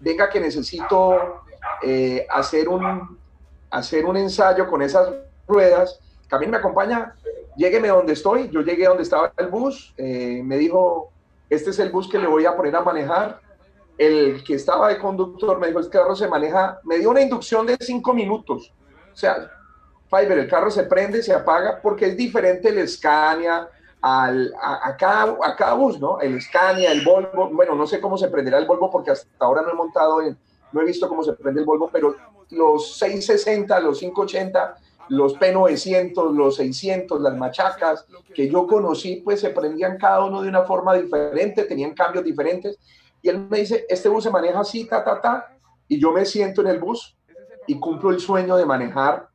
[0.00, 1.42] venga que necesito
[1.82, 3.18] eh, hacer, un,
[3.70, 5.08] hacer un ensayo con esas
[5.48, 7.14] ruedas, también me acompaña,
[7.60, 11.12] llégueme donde estoy, yo llegué donde estaba el bus, eh, me dijo,
[11.50, 13.38] este es el bus que le voy a poner a manejar,
[13.98, 17.66] el que estaba de conductor me dijo, este carro se maneja, me dio una inducción
[17.66, 18.72] de cinco minutos,
[19.12, 19.50] o sea,
[20.08, 23.68] Fiverr, el carro se prende, se apaga, porque es diferente el Scania,
[24.00, 26.18] al, a, cada, a, cada, bus, ¿no?
[26.18, 29.60] El Scania, el Volvo, bueno, no sé cómo se prenderá el Volvo porque hasta ahora
[29.60, 30.36] no he montado, en,
[30.72, 32.16] no he visto cómo se prende el Volvo, pero
[32.50, 34.76] los 660, los 580,
[35.10, 40.48] los P900, los 600, las machacas que yo conocí, pues se prendían cada uno de
[40.48, 42.78] una forma diferente, tenían cambios diferentes.
[43.20, 46.24] Y él me dice, este bus se maneja así, ta, ta, ta, y yo me
[46.24, 47.14] siento en el bus
[47.66, 49.28] y cumplo el sueño de manejar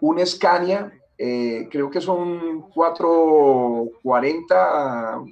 [0.00, 5.24] un Scania eh, creo que son 440,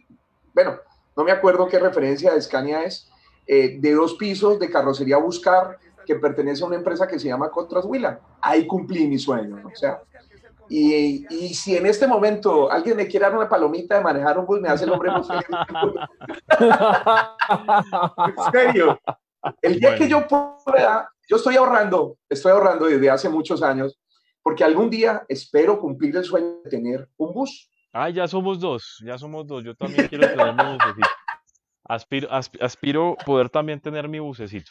[0.52, 0.80] bueno,
[1.16, 3.08] no me acuerdo qué referencia de Scania es,
[3.46, 7.50] eh, de dos pisos de carrocería Buscar, que pertenece a una empresa que se llama
[7.50, 8.20] Contras Huila.
[8.40, 10.00] Ahí cumplí mi sueño, o sea,
[10.68, 14.46] y, y, si en este momento alguien me quiere dar una palomita de manejar un
[14.46, 15.10] bus, me hace el hombre
[18.26, 18.98] En serio.
[19.62, 23.96] El día que yo pueda, yo estoy ahorrando, estoy ahorrando desde hace muchos años
[24.46, 27.68] porque algún día espero cumplir el sueño de tener un bus.
[27.92, 29.64] Ah, ya somos dos, ya somos dos.
[29.64, 31.08] Yo también quiero tener mi bucecito.
[31.82, 34.70] Aspiro, aspiro poder también tener mi bucecito.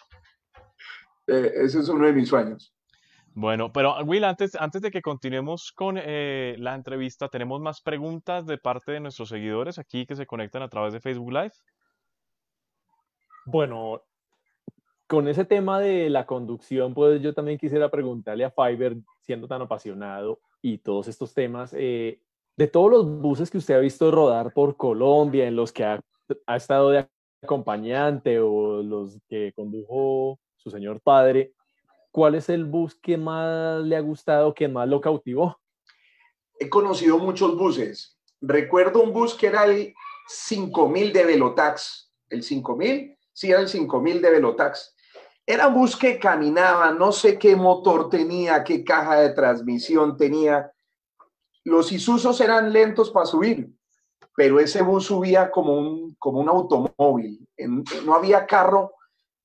[1.27, 2.73] Eh, ese es uno de mis sueños.
[3.33, 8.45] Bueno, pero Will, antes, antes de que continuemos con eh, la entrevista, ¿tenemos más preguntas
[8.45, 11.51] de parte de nuestros seguidores aquí que se conectan a través de Facebook Live?
[13.45, 14.03] Bueno,
[15.05, 19.61] con ese tema de la conducción, pues yo también quisiera preguntarle a Fiverr, siendo tan
[19.61, 22.21] apasionado y todos estos temas, eh,
[22.55, 26.01] de todos los buses que usted ha visto rodar por Colombia, en los que ha,
[26.47, 27.05] ha, estado de
[27.43, 31.53] acompañante o los que condujo su señor padre,
[32.11, 35.57] ¿cuál es el bus que más le ha gustado, que más lo cautivó?
[36.59, 38.17] He conocido muchos buses.
[38.41, 39.93] Recuerdo un bus que era el
[40.27, 42.11] 5000 de Velotax.
[42.29, 43.17] ¿El 5000?
[43.31, 44.95] Sí, era el 5000 de Velotax
[45.45, 50.71] era un bus que caminaba, no sé qué motor tenía, qué caja de transmisión tenía.
[51.63, 53.69] Los Isusos eran lentos para subir,
[54.35, 57.47] pero ese bus subía como un, como un automóvil.
[58.05, 58.93] no había carro.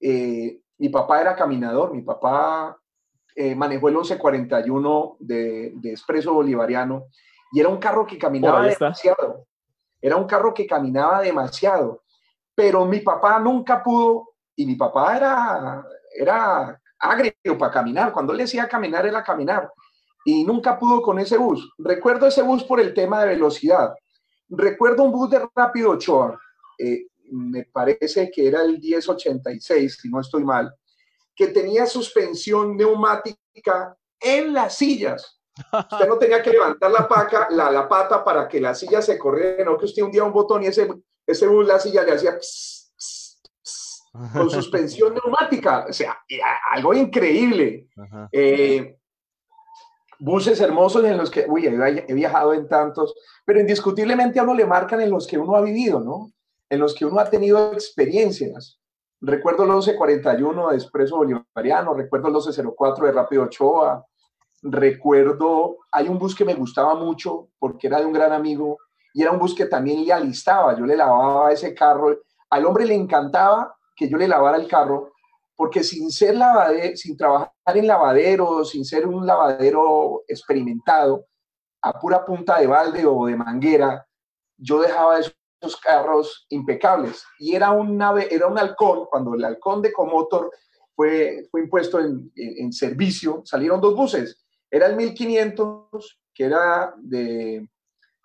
[0.00, 2.74] Eh, mi papá era caminador, mi papá
[3.36, 7.04] eh, manejó el 1141 de, de Expreso Bolivariano
[7.52, 9.46] y era un carro que caminaba demasiado.
[10.00, 12.02] Era un carro que caminaba demasiado,
[12.54, 15.84] pero mi papá nunca pudo y mi papá era,
[16.18, 18.10] era agrio para caminar.
[18.10, 19.70] Cuando él decía caminar, era caminar.
[20.24, 21.70] Y nunca pudo con ese bus.
[21.76, 23.94] Recuerdo ese bus por el tema de velocidad.
[24.48, 26.40] Recuerdo un bus de Rápido Ochoa,
[26.78, 30.74] eh, me parece que era el 1086, si no estoy mal,
[31.34, 35.40] que tenía suspensión neumática en las sillas.
[35.72, 39.18] Usted no tenía que levantar la, paca, la, la pata para que la silla se
[39.18, 40.88] corriera, no que usted hundía un botón y ese,
[41.26, 42.38] ese bus, la silla le hacía
[44.32, 46.18] con suspensión neumática, o sea,
[46.72, 47.88] algo increíble.
[48.32, 48.96] Eh,
[50.18, 53.14] buses hermosos en los que, uy, he viajado en tantos,
[53.44, 56.32] pero indiscutiblemente a uno le marcan en los que uno ha vivido, ¿no?
[56.70, 58.80] En los que uno ha tenido experiencias.
[59.20, 64.06] Recuerdo el 1141 de Expreso Bolivariano, recuerdo el 1204 de Rápido Ochoa,
[64.62, 68.78] recuerdo, hay un bus que me gustaba mucho porque era de un gran amigo
[69.12, 72.16] y era un bus que también le alistaba, yo le lavaba ese carro,
[72.48, 75.12] al hombre le encantaba que yo le lavara el carro
[75.56, 81.26] porque sin ser lavadero, sin trabajar en lavadero, sin ser un lavadero experimentado,
[81.82, 84.06] a pura punta de balde o de manguera,
[84.56, 85.18] yo dejaba
[85.82, 87.24] carros impecables.
[87.38, 90.50] Y era un, nave, era un halcón, cuando el halcón de Comotor
[90.94, 94.44] fue, fue impuesto en, en, servicio, salieron dos buses.
[94.70, 97.68] Era el 1500, que era de,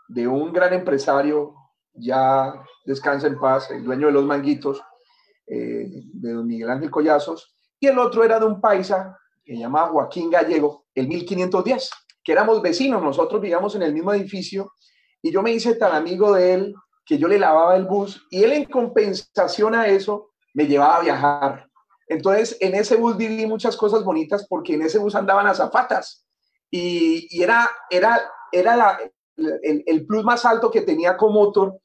[0.08, 1.56] de un gran empresario,
[1.94, 2.54] ya
[2.86, 4.82] descansa en paz, el dueño de los manguitos,
[5.48, 9.90] eh, de don Miguel Ángel Collazos, y el otro era de un paisa que llamaba
[9.90, 11.90] Joaquín Gallego, el 1510
[12.26, 14.74] que éramos vecinos, nosotros vivíamos en el mismo edificio
[15.22, 18.44] y yo me hice tan amigo de él que yo le lavaba el bus y
[18.44, 21.70] él en compensación a eso me llevaba a viajar.
[22.08, 26.26] Entonces, en ese bus viví muchas cosas bonitas porque en ese bus andaban a zapatas
[26.70, 29.00] y, y era, era, era la,
[29.38, 31.80] el, el, plus más alto que tenía motor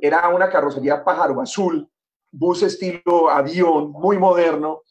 [0.00, 1.88] era una carrocería pájaro azul,
[2.30, 4.82] bus estilo avión, muy moderno.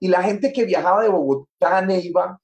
[0.00, 2.40] Y la gente que viajaba de Bogotá a Neiva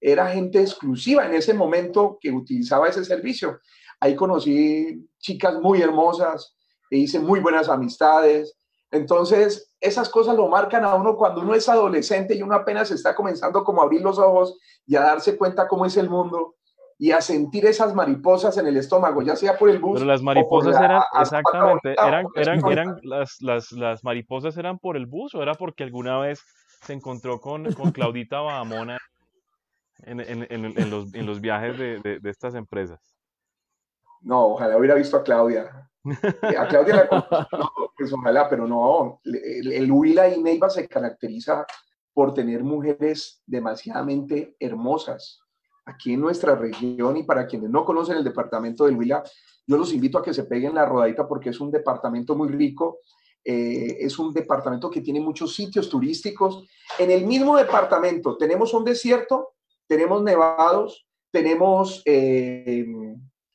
[0.00, 3.60] era gente exclusiva en ese momento que utilizaba ese servicio.
[4.00, 6.56] Ahí conocí chicas muy hermosas,
[6.90, 8.56] e hice muy buenas amistades.
[8.90, 13.14] Entonces, esas cosas lo marcan a uno cuando uno es adolescente y uno apenas está
[13.14, 16.54] comenzando como a abrir los ojos y a darse cuenta cómo es el mundo
[16.98, 19.94] y a sentir esas mariposas en el estómago, ya sea por el bus.
[19.94, 25.06] Pero las mariposas eran, exactamente, eran, eran, eran las, las, las, mariposas eran por el
[25.06, 26.42] bus o era porque alguna vez
[26.82, 28.98] se encontró con, con Claudita Bahamona
[30.04, 33.00] en, en, en, los, en los, viajes de, de, estas empresas?
[34.24, 35.88] No, ojalá hubiera visto a Claudia.
[36.04, 39.20] Eh, a Claudia la no, pues ojalá, pero no.
[39.24, 41.66] El, el Huila y Neiva se caracteriza
[42.12, 45.40] por tener mujeres demasiadamente hermosas.
[45.86, 49.22] Aquí en nuestra región y para quienes no conocen el departamento del Huila,
[49.66, 52.98] yo los invito a que se peguen la rodadita porque es un departamento muy rico,
[53.44, 56.66] eh, es un departamento que tiene muchos sitios turísticos.
[56.98, 59.54] En el mismo departamento tenemos un desierto
[59.86, 62.86] tenemos nevados, tenemos eh,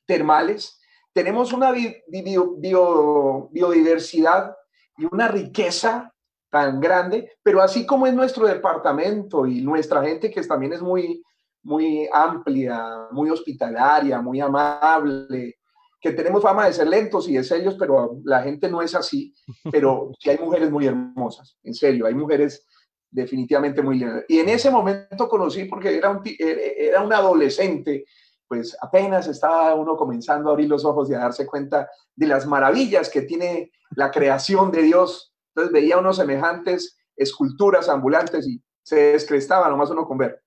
[0.10, 0.82] termales,
[1.14, 4.56] tenemos una biodiversidad
[4.98, 6.12] y una riqueza
[6.50, 11.22] tan grande, pero así como es nuestro departamento y nuestra gente que también es muy,
[11.62, 15.60] muy amplia, muy hospitalaria, muy amable,
[16.02, 19.32] que tenemos fama de ser lentos y de serios, pero la gente no es así,
[19.72, 22.66] pero sí hay mujeres muy hermosas, en serio, hay mujeres
[23.12, 24.24] definitivamente muy linda.
[24.28, 28.06] Y en ese momento conocí, porque era un, era un adolescente,
[28.50, 32.48] pues apenas estaba uno comenzando a abrir los ojos y a darse cuenta de las
[32.48, 35.34] maravillas que tiene la creación de Dios.
[35.54, 40.42] Entonces veía unos semejantes esculturas ambulantes y se descrestaba nomás uno con ver.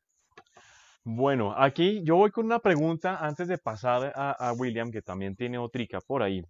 [1.04, 5.58] Bueno, aquí yo voy con una pregunta antes de pasar a, William, que también tiene
[5.58, 6.44] otrica por ahí.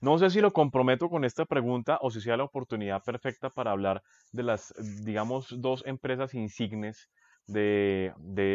[0.00, 3.70] No sé si lo comprometo con esta pregunta o si sea la oportunidad perfecta para
[3.70, 4.02] hablar
[4.32, 7.08] de las, digamos, dos empresas insignes
[7.46, 8.12] de,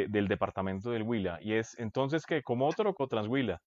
[0.09, 1.39] del departamento del Huila.
[1.41, 3.61] Y es entonces que Comotor o Cotranshuila.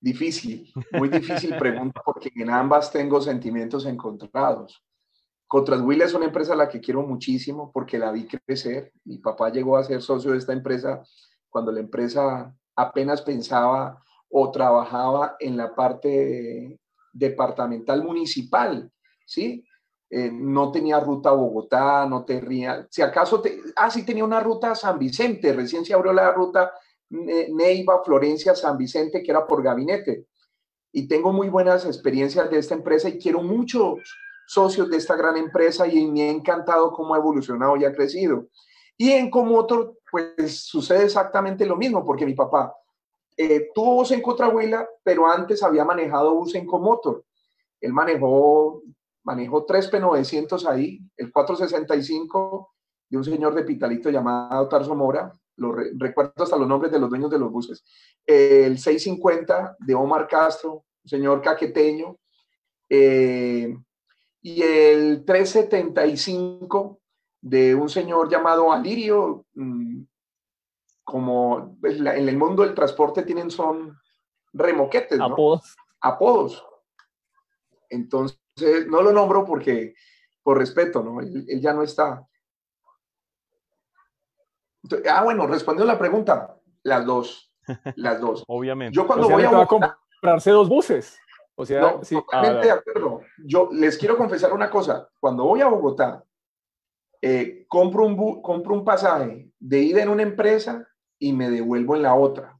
[0.00, 4.82] Difícil, muy difícil pregunta porque en ambas tengo sentimientos encontrados.
[5.46, 8.92] Cotranshuila es una empresa a la que quiero muchísimo porque la vi crecer.
[9.04, 11.02] Mi papá llegó a ser socio de esta empresa
[11.48, 16.80] cuando la empresa apenas pensaba o trabajaba en la parte
[17.12, 18.90] departamental municipal,
[19.26, 19.64] ¿sí?
[20.14, 24.40] Eh, no tenía ruta a Bogotá, no tenía, si acaso, te, ah, sí tenía una
[24.40, 26.70] ruta a San Vicente, recién se abrió la ruta
[27.08, 30.26] Neiva, Florencia, San Vicente, que era por gabinete.
[30.92, 34.00] Y tengo muy buenas experiencias de esta empresa y quiero muchos
[34.46, 38.48] socios de esta gran empresa y me ha encantado cómo ha evolucionado y ha crecido.
[38.98, 42.74] Y en Comotor, pues sucede exactamente lo mismo, porque mi papá
[43.34, 47.24] eh, tuvo bus en Cotrahuila, pero antes había manejado bus en Comotor.
[47.80, 48.82] Él manejó,
[49.24, 52.72] manejó tres P900 ahí, el 465
[53.08, 57.10] de un señor de Pitalito llamado Tarso Mora, lo recuerdo hasta los nombres de los
[57.10, 57.84] dueños de los buses,
[58.26, 62.16] el 650 de Omar Castro, un señor caqueteño,
[62.88, 63.76] eh,
[64.40, 67.00] y el 375
[67.40, 70.02] de un señor llamado Alirio, mm,
[71.04, 73.96] como en el mundo del transporte tienen son
[74.52, 75.26] remoquetes, ¿no?
[75.26, 75.76] Apodos.
[76.00, 76.64] Apodos.
[77.88, 78.41] Entonces,
[78.88, 79.94] no lo nombro porque,
[80.42, 81.20] por respeto, ¿no?
[81.20, 82.26] Él, ya no está.
[85.10, 87.52] ah, bueno, respondiendo a la pregunta, las dos,
[87.96, 88.44] las dos.
[88.46, 88.94] Obviamente.
[88.94, 91.18] Yo cuando voy a, comprarse dos buses.
[91.54, 92.14] O sea, sí.
[92.14, 93.20] totalmente ah, de acuerdo.
[93.44, 95.08] Yo les quiero confesar una cosa.
[95.20, 96.24] Cuando voy a Bogotá,
[97.20, 100.88] eh, compro, un compro un pasaje de ida en una empresa
[101.18, 102.58] y me devuelvo en la otra.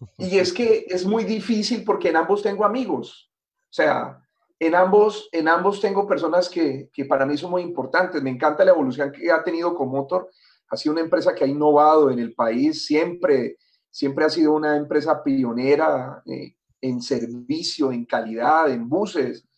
[0.18, 3.30] Y es que es muy difícil porque en ambos tengo amigos.
[3.70, 4.20] O sea,
[4.60, 8.22] en ambos, en ambos tengo personas que, que, para mí son muy importantes.
[8.22, 10.30] Me encanta la evolución que ha tenido con Motor.
[10.68, 13.56] Ha sido una empresa que ha innovado en el país, siempre,
[13.90, 19.48] siempre ha sido una empresa pionera eh, en servicio, en calidad, en buses.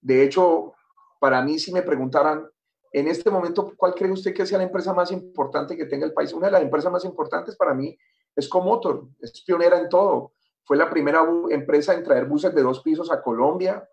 [0.00, 0.72] De hecho,
[1.18, 2.46] para mí, si me preguntaran
[2.92, 6.12] en este momento, ¿cuál cree usted que sea la empresa más importante que tenga el
[6.12, 6.32] país?
[6.32, 7.98] Una de las empresas más importantes para mí
[8.36, 10.32] es Comotor, es pionera en todo.
[10.64, 13.88] Fue la primera empresa en traer buses de dos pisos a Colombia.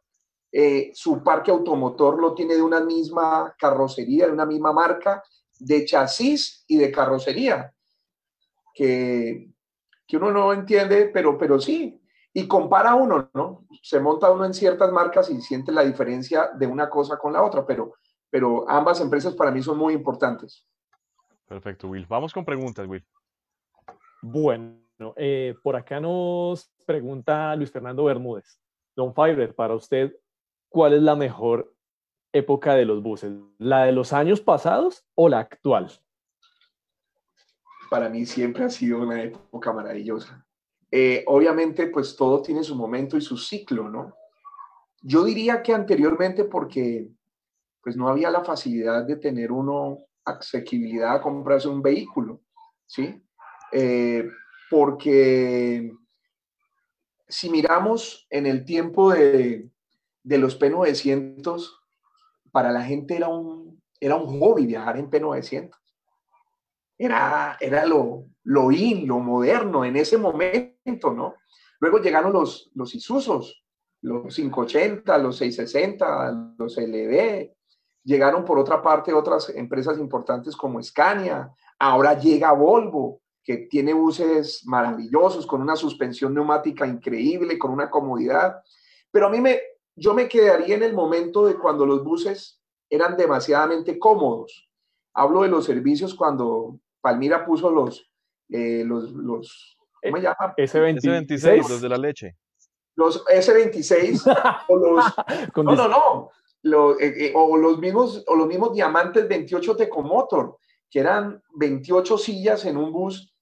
[0.51, 5.23] Eh, su parque automotor lo tiene de una misma carrocería, de una misma marca,
[5.59, 7.73] de chasis y de carrocería,
[8.73, 9.51] que,
[10.07, 12.01] que uno no entiende, pero, pero sí.
[12.33, 13.65] Y compara uno, ¿no?
[13.81, 17.43] Se monta uno en ciertas marcas y siente la diferencia de una cosa con la
[17.43, 17.93] otra, pero
[18.29, 20.65] pero ambas empresas para mí son muy importantes.
[21.47, 22.05] Perfecto, Will.
[22.07, 23.05] Vamos con preguntas, Will.
[24.21, 24.79] Bueno,
[25.15, 28.59] eh, por acá nos pregunta Luis Fernando Bermúdez.
[28.95, 30.13] Don Fiverr, para usted,
[30.69, 31.75] ¿cuál es la mejor
[32.31, 33.33] época de los buses?
[33.57, 35.91] ¿La de los años pasados o la actual?
[37.89, 40.45] Para mí siempre ha sido una época maravillosa.
[40.91, 44.15] Eh, obviamente, pues todo tiene su momento y su ciclo, ¿no?
[45.01, 47.09] Yo diría que anteriormente porque
[47.81, 52.41] pues no había la facilidad de tener uno asequibilidad a comprarse un vehículo,
[52.85, 53.23] ¿sí?
[53.71, 54.29] Eh,
[54.69, 55.91] porque
[57.27, 59.69] si miramos en el tiempo de,
[60.23, 61.69] los P900,
[62.51, 65.71] para la gente era un, era un hobby viajar en P900.
[66.97, 71.35] Era, era lo, lo in, lo moderno en ese momento, ¿no?
[71.79, 73.63] Luego llegaron los, los Isusos,
[74.01, 77.53] los 580, los 660, los LD,
[78.03, 84.65] Llegaron por otra parte otras empresas importantes como Scania, ahora llega Volvo, que tiene buses
[84.65, 88.61] maravillosos, con una suspensión neumática increíble, con una comodidad.
[89.11, 89.59] Pero a mí me,
[89.99, 94.69] yo me quedaría en el momento de cuando los buses eran demasiadamente cómodos.
[95.13, 98.09] Hablo de los servicios cuando Palmira puso los,
[98.49, 100.55] eh, los, los, ¿cómo se llama?
[100.57, 102.37] S26, los de la leche.
[102.95, 105.05] Los S26 o los...
[105.55, 106.31] no, no, no.
[106.99, 110.57] Eh, eh, o, los mismos, o los mismos diamantes 28 Tecomotor,
[110.89, 113.33] que eran 28 sillas en un bus,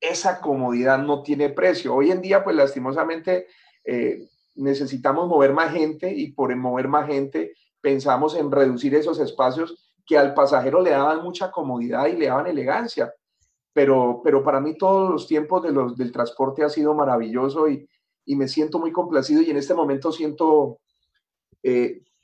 [0.00, 1.94] esa comodidad no tiene precio.
[1.94, 3.46] Hoy en día, pues lastimosamente,
[3.84, 9.92] eh, necesitamos mover más gente y por mover más gente pensamos en reducir esos espacios
[10.06, 13.12] que al pasajero le daban mucha comodidad y le daban elegancia.
[13.72, 17.88] Pero, pero para mí todos los tiempos de del transporte ha sido maravilloso y,
[18.26, 20.78] y me siento muy complacido y en este momento siento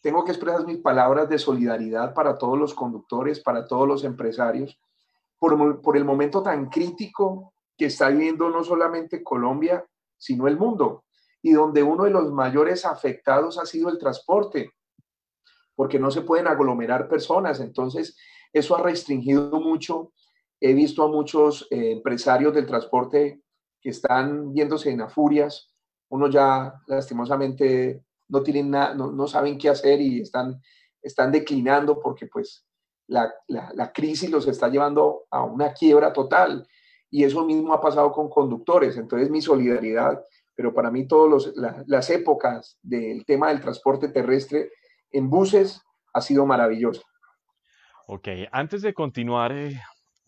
[0.00, 4.78] tengo que expresar mis palabras de solidaridad para todos los conductores, para todos los empresarios,
[5.38, 9.84] por, por el momento tan crítico que está viviendo no solamente Colombia,
[10.16, 11.04] sino el mundo,
[11.42, 14.72] y donde uno de los mayores afectados ha sido el transporte,
[15.74, 17.60] porque no se pueden aglomerar personas.
[17.60, 18.16] Entonces,
[18.52, 20.12] eso ha restringido mucho.
[20.60, 23.42] He visto a muchos eh, empresarios del transporte
[23.80, 25.72] que están viéndose en afurias.
[26.08, 30.60] Uno ya lastimosamente no tienen nada, no, saben qué hacer y están,
[31.02, 32.66] están declinando porque pues
[33.06, 33.32] la,
[33.94, 36.66] crisis los está llevando a una quiebra total.
[37.10, 38.96] Y eso mismo ha pasado con conductores.
[38.96, 40.22] Entonces mi solidaridad,
[40.58, 41.52] pero para mí todas
[41.86, 44.72] las épocas del tema del transporte terrestre
[45.12, 45.80] en buses
[46.12, 47.02] ha sido maravillosa.
[48.08, 49.80] Ok, antes de continuar eh,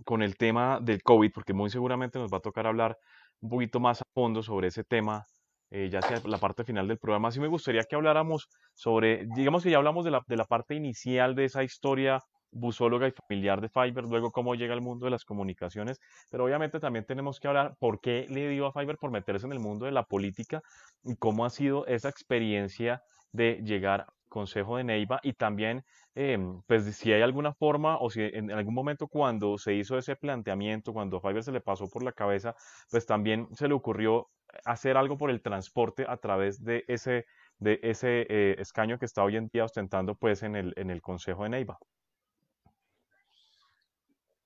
[0.04, 2.96] con el tema del COVID, porque muy seguramente nos va a tocar hablar
[3.40, 5.26] un poquito más a fondo sobre ese tema
[5.72, 7.32] eh, ya sea la parte final del programa.
[7.32, 10.76] Sí me gustaría que habláramos sobre, digamos que ya hablamos de la, de la parte
[10.76, 12.20] inicial de esa historia
[12.52, 16.80] busóloga y familiar de Fiverr, luego cómo llega al mundo de las comunicaciones, pero obviamente
[16.80, 19.86] también tenemos que hablar por qué le dio a Fiverr por meterse en el mundo
[19.86, 20.62] de la política
[21.04, 25.84] y cómo ha sido esa experiencia de llegar Consejo de Neiva y también,
[26.14, 30.16] em, pues si hay alguna forma o si en algún momento cuando se hizo ese
[30.16, 32.54] planteamiento, cuando a Fiverr se le pasó por la cabeza,
[32.90, 34.28] pues también se le ocurrió
[34.64, 37.26] hacer algo por el transporte a través de ese,
[37.58, 41.02] de ese eh, escaño que está hoy en día ostentando pues en el, en el
[41.02, 41.78] Consejo de Neiva.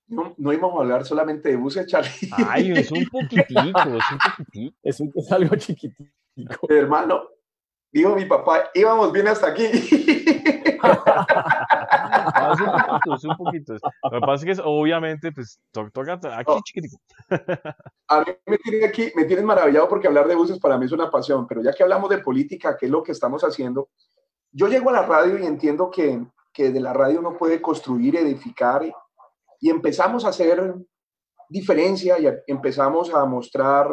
[0.07, 2.31] No, no íbamos a hablar solamente de buses, Charlie.
[2.47, 4.77] Ay, es un poquitico, es un poquitico.
[4.83, 6.11] Es, es algo chiquitico.
[6.69, 7.23] Hermano,
[7.91, 9.65] dijo mi papá, íbamos bien hasta aquí.
[12.53, 13.73] es un poquito, es un poquito.
[14.03, 16.99] Lo que pasa es que obviamente, pues, toca aquí chiquitico.
[18.09, 20.93] A mí me tienen aquí, me tienen maravillado porque hablar de buses para mí es
[20.93, 23.89] una pasión, pero ya que hablamos de política, que es lo que estamos haciendo,
[24.53, 28.17] yo llego a la radio y entiendo que, que de la radio uno puede construir,
[28.17, 28.85] edificar
[29.65, 30.75] y empezamos a hacer
[31.49, 33.87] diferencia y empezamos a mostrar,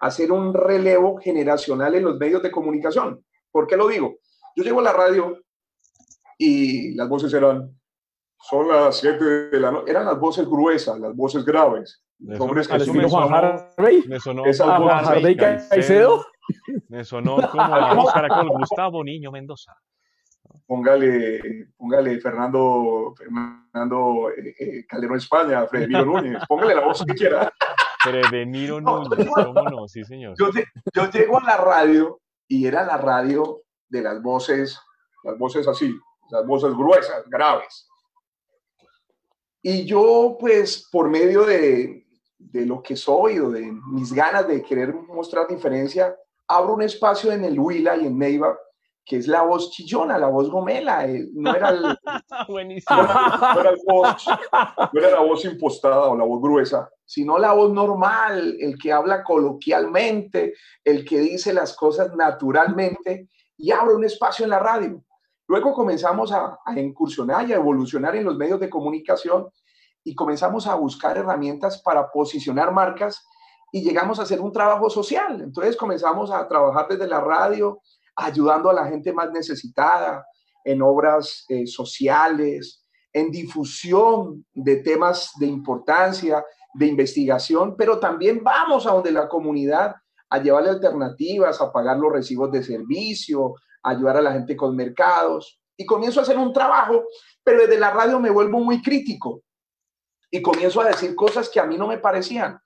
[0.00, 3.20] a hacer un relevo generacional en los medios de comunicación.
[3.50, 4.18] ¿Por qué lo digo?
[4.54, 5.36] Yo llego a la radio
[6.38, 7.76] y las voces eran,
[8.38, 12.00] son las 7 de la noche, eran las voces gruesas, las voces graves.
[12.28, 13.08] Eso, Hombres que me, digo,
[14.20, 16.24] sonó, me sonó a Harvey Caicedo.
[16.86, 17.62] Me sonó como
[18.10, 19.72] a caracol, Gustavo Niño Mendoza.
[20.66, 27.52] Póngale, póngale Fernando, Fernando eh, eh, Calderón España, Fredemiro Núñez, póngale la voz que quiera.
[28.00, 29.88] Fredemiro Núñez, ¿cómo no?
[29.88, 30.34] Sí, señor.
[30.38, 30.50] Yo,
[30.94, 34.78] yo llego a la radio y era la radio de las voces,
[35.22, 35.94] las voces así,
[36.30, 37.88] las voces gruesas, graves.
[39.62, 42.06] Y yo, pues, por medio de,
[42.38, 46.14] de lo que soy o de mis ganas de querer mostrar diferencia,
[46.46, 48.54] abro un espacio en el Huila y en Neiva,
[49.06, 51.06] que es la voz chillona, la voz gomela.
[51.06, 51.98] eh, No era, el-
[52.48, 53.02] Buenísimo.
[53.02, 54.26] no era- no era voz-
[54.92, 58.92] no era la voz impostada o la voz gruesa, sino la voz normal, el que
[58.92, 65.02] habla coloquialmente, el que dice las cosas naturalmente y abre un espacio en la radio.
[65.46, 69.48] Luego comenzamos a, a incursionar y a evolucionar en los medios de comunicación
[70.02, 73.26] y comenzamos a buscar herramientas para posicionar marcas
[73.72, 75.40] y llegamos a hacer un trabajo social.
[75.42, 77.80] Entonces comenzamos a trabajar desde la radio,
[78.16, 80.26] ayudando a la gente más necesitada
[80.64, 86.44] en obras eh, sociales, en difusión de temas de importancia,
[86.74, 89.94] de investigación, pero también vamos a donde la comunidad
[90.28, 94.74] a llevarle alternativas, a pagar los recibos de servicio, a ayudar a la gente con
[94.74, 95.60] mercados.
[95.76, 97.04] Y comienzo a hacer un trabajo,
[97.44, 99.42] pero desde la radio me vuelvo muy crítico
[100.30, 102.58] y comienzo a decir cosas que a mí no me parecían.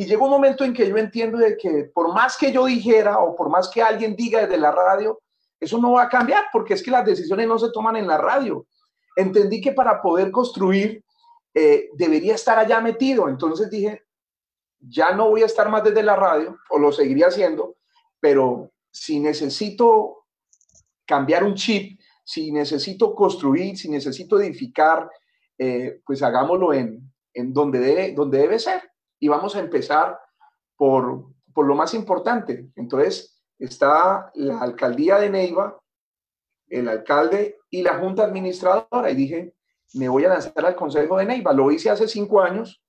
[0.00, 3.18] Y llegó un momento en que yo entiendo de que por más que yo dijera
[3.18, 5.20] o por más que alguien diga desde la radio,
[5.60, 8.16] eso no va a cambiar porque es que las decisiones no se toman en la
[8.16, 8.66] radio.
[9.14, 11.04] Entendí que para poder construir
[11.52, 13.28] eh, debería estar allá metido.
[13.28, 14.04] Entonces dije,
[14.78, 17.76] ya no voy a estar más desde la radio o lo seguiría haciendo,
[18.20, 20.24] pero si necesito
[21.04, 25.10] cambiar un chip, si necesito construir, si necesito edificar,
[25.58, 28.90] eh, pues hagámoslo en, en donde, debe, donde debe ser.
[29.20, 30.18] Y vamos a empezar
[30.76, 32.70] por, por lo más importante.
[32.74, 35.78] Entonces, está la alcaldía de Neiva,
[36.68, 39.10] el alcalde y la junta administradora.
[39.10, 39.54] Y dije,
[39.94, 41.52] me voy a lanzar al consejo de Neiva.
[41.52, 42.82] Lo hice hace cinco años.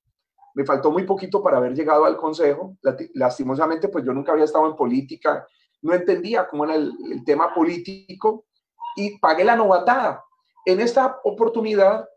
[0.53, 2.77] Me faltó muy poquito para haber llegado al consejo.
[3.13, 5.45] Lastimosamente, pues yo nunca había estado en política.
[5.81, 8.45] No entendía cómo era el, el tema político
[8.95, 10.23] y pagué la novatada.
[10.65, 12.07] En esta oportunidad,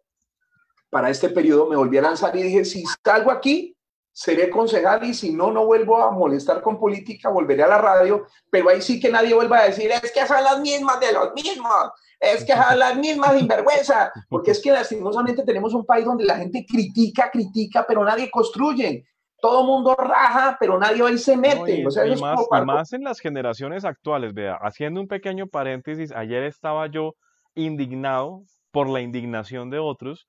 [0.90, 3.73] para este periodo, me volví a lanzar y dije, si salgo aquí,
[4.14, 8.26] seré concejal y si no, no vuelvo a molestar con política, volveré a la radio,
[8.48, 11.34] pero ahí sí que nadie vuelva a decir, es que son las mismas de los
[11.34, 11.90] mismos,
[12.20, 16.36] es que son las mismas sinvergüenza, porque es que lastimosamente tenemos un país donde la
[16.36, 19.04] gente critica, critica, pero nadie construye.
[19.40, 21.80] Todo mundo raja, pero nadie va y se No, mete.
[21.80, 25.48] y, o sea, y más, y más en las generaciones actuales, vea, haciendo un pequeño
[25.48, 27.16] paréntesis, ayer estaba yo
[27.56, 30.28] indignado por la indignación de otros,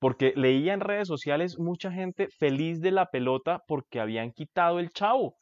[0.00, 4.90] porque leía en redes sociales mucha gente feliz de la pelota porque habían quitado el
[4.90, 5.36] chavo.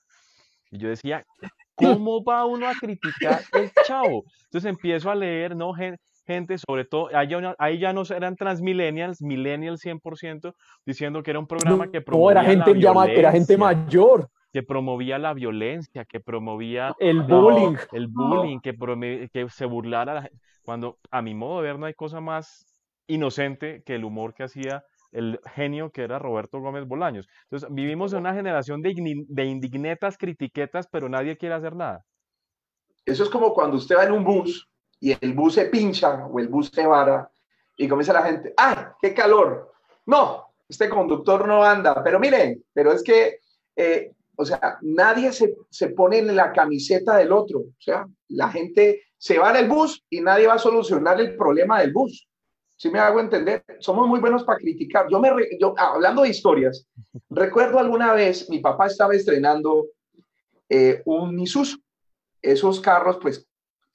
[0.71, 1.25] Y yo decía,
[1.75, 4.25] ¿cómo va uno a criticar el chavo?
[4.45, 5.73] Entonces empiezo a leer, ¿no?
[5.73, 5.97] Gen-
[6.27, 10.55] Gente, sobre todo, ahí ya, no- ahí ya no eran transmillennials, millennials 100%,
[10.85, 14.29] diciendo que era un programa que No, promovía era gente, la llama- era gente mayor.
[14.53, 17.77] que promovía la violencia, que promovía El no, bullying.
[17.93, 18.75] el bullying, que,
[19.33, 20.29] que se burlara.
[20.63, 22.67] Cuando a mi modo de ver no hay cosa más
[23.09, 27.29] inocente que el humor que hacía el genio que era Roberto Gómez Bolaños.
[27.45, 28.95] Entonces vivimos en una generación de,
[29.27, 32.05] de indignetas, critiquetas, pero nadie quiere hacer nada.
[33.05, 34.69] Eso es como cuando usted va en un bus
[35.01, 37.31] y el bus se pincha o el bus se vara
[37.77, 39.73] y comienza la gente, ¡ay, qué calor!
[40.07, 43.39] No, este conductor no anda, pero miren, pero es que,
[43.77, 48.51] eh, o sea, nadie se, se pone en la camiseta del otro, o sea, la
[48.51, 52.28] gente se va del bus y nadie va a solucionar el problema del bus.
[52.79, 55.09] Si me hago entender, somos muy buenos para criticar.
[55.11, 56.87] Yo me, yo, ah, hablando de historias,
[57.29, 59.89] recuerdo alguna vez, mi papá estaba estrenando
[60.69, 61.77] eh, un Isuzu.
[62.41, 63.45] Esos carros, pues,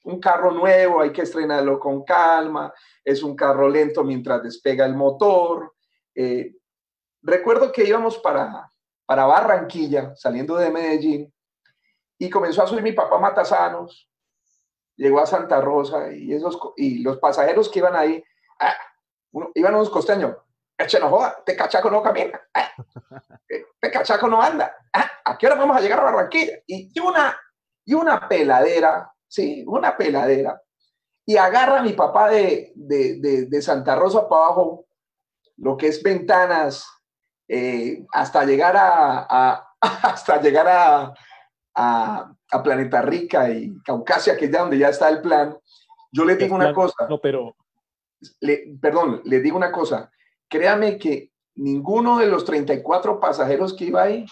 [0.04, 4.94] un carro nuevo, hay que estrenarlo con calma, es un carro lento mientras despega el
[4.94, 5.72] motor.
[6.14, 6.54] Eh,
[7.22, 8.70] recuerdo que íbamos para,
[9.06, 11.32] para Barranquilla, saliendo de Medellín,
[12.18, 14.10] y comenzó a subir mi papá Matasanos,
[14.94, 18.22] llegó a Santa Rosa, y, esos, y los pasajeros que iban ahí,
[18.64, 18.74] ah,
[19.32, 20.36] uno- iban unos costeños,
[20.78, 22.70] eche no joda, te cachaco no camina, ah,
[23.48, 26.52] eh, te cachaco no anda, ah, ¿a qué hora vamos a llegar a Barranquilla?
[26.66, 27.36] Y, y una,
[27.84, 30.60] y una peladera, sí, una peladera,
[31.26, 34.86] y agarra a mi papá de, de, de, de Santa Rosa para abajo,
[35.56, 36.86] lo que es ventanas,
[37.48, 41.14] eh, hasta llegar a, a- hasta llegar a,
[41.74, 45.56] a, a Planeta Rica y Caucasia, que es de donde ya está el plan,
[46.12, 47.06] Yo les digo una cosa.
[47.08, 47.54] No, pero...
[48.80, 50.10] perdón, les digo una cosa.
[50.48, 54.26] Créame que ninguno de los 34 pasajeros que iba ahí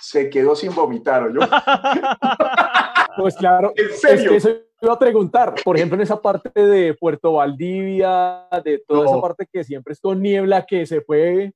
[0.00, 1.40] se quedó sin vomitar, yo.
[3.16, 4.24] Pues claro, ¿En serio?
[4.24, 5.54] Es que eso iba a preguntar.
[5.64, 10.00] Por ejemplo, en esa parte de Puerto Valdivia, de toda esa parte que siempre es
[10.00, 11.52] con niebla, que se fue...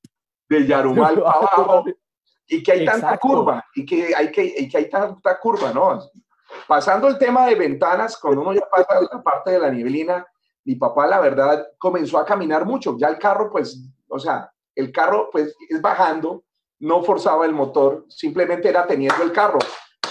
[0.49, 1.85] De Yarumal para abajo.
[2.47, 6.01] Y que hay tanta curva, y que hay, que, y que hay tanta curva, ¿no?
[6.67, 10.27] Pasando el tema de ventanas, cuando uno ya pasa la parte de la nieblina,
[10.69, 12.95] mi papá, la verdad, comenzó a caminar mucho.
[12.99, 16.45] Ya el carro, pues, o sea, el carro, pues, es bajando,
[16.81, 19.59] no forzaba el motor, simplemente era teniendo el carro.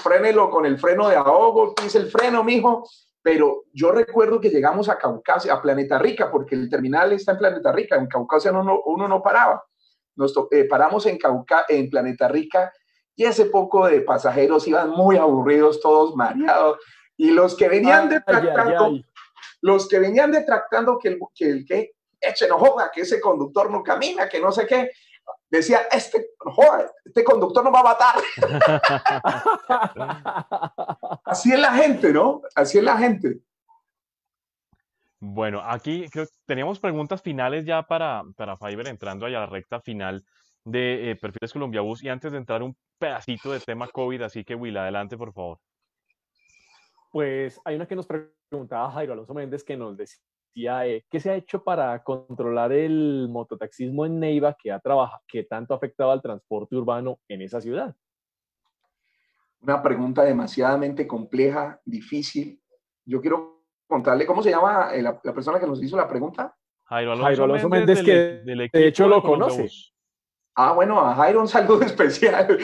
[0.01, 2.89] Frénelo con el freno de ahogo, pise el freno, mijo.
[3.21, 7.37] Pero yo recuerdo que llegamos a Caucasia, a Planeta Rica, porque el terminal está en
[7.37, 7.95] Planeta Rica.
[7.95, 9.63] En Caucasia uno, uno no paraba.
[10.15, 12.73] Nos eh, paramos en, Cauca, en Planeta Rica
[13.15, 16.79] y ese poco de pasajeros iban muy aburridos, todos mareados.
[17.15, 19.03] Y los que venían detractando,
[19.61, 23.69] los que venían detractando que el que, el, que eche no joda, que ese conductor
[23.71, 24.91] no camina, que no sé qué,
[25.49, 28.15] decía, este, joda, este conductor no va a matar.
[31.25, 32.41] Así es la gente, ¿no?
[32.55, 33.39] Así es la gente.
[35.19, 39.47] Bueno, aquí creo que teníamos preguntas finales ya para, para Fiverr entrando allá a la
[39.47, 40.23] recta final
[40.63, 44.43] de eh, Perfiles Colombia Bus y antes de entrar un pedacito de tema COVID, así
[44.43, 45.59] que Will, adelante por favor.
[47.17, 51.31] Pues hay una que nos preguntaba Jairo Alonso Méndez que nos decía, eh, ¿qué se
[51.31, 54.79] ha hecho para controlar el mototaxismo en Neiva que, ha
[55.27, 57.95] que tanto ha afectado al transporte urbano en esa ciudad?
[59.61, 62.61] Una pregunta demasiadamente compleja, difícil.
[63.03, 66.55] Yo quiero contarle, ¿cómo se llama eh, la, persona que nos hizo la pregunta?
[66.83, 69.67] Jairo Alonso, Méndez, que de hecho lo conoce.
[70.59, 72.57] Ah, bueno, a Jairo un saludo especial.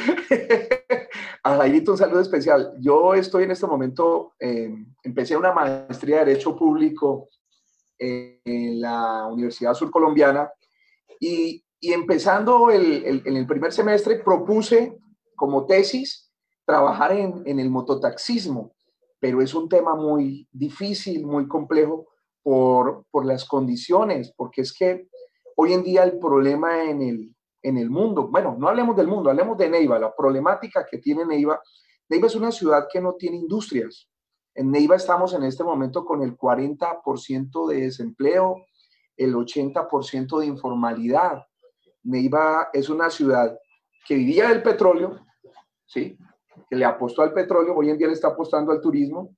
[1.44, 2.74] a Jairito un saludo especial.
[2.80, 4.74] Yo estoy en este momento, eh,
[5.04, 7.30] empecé una maestría de Derecho Público
[8.00, 10.52] en la Universidad Surcolombiana
[11.20, 14.98] y, y empezando el, en el primer semestre propuse
[15.36, 16.32] como tesis
[16.66, 18.74] trabajar en, en el mototaxismo,
[19.20, 22.08] pero es un tema muy difícil, muy complejo
[22.42, 25.08] por, por las condiciones, porque es que
[25.56, 28.28] hoy en día el problema en el, en el mundo.
[28.28, 31.60] Bueno, no hablemos del mundo, hablemos de Neiva, la problemática que tiene Neiva.
[32.10, 34.10] Neiva es una ciudad que no tiene industrias.
[34.54, 38.66] En Neiva estamos en este momento con el 40% de desempleo,
[39.16, 41.44] el 80% de informalidad.
[42.04, 43.58] Neiva es una ciudad
[44.06, 45.26] que vivía del petróleo,
[45.86, 46.18] ¿sí?
[46.70, 49.36] que le apostó al petróleo, hoy en día le está apostando al turismo,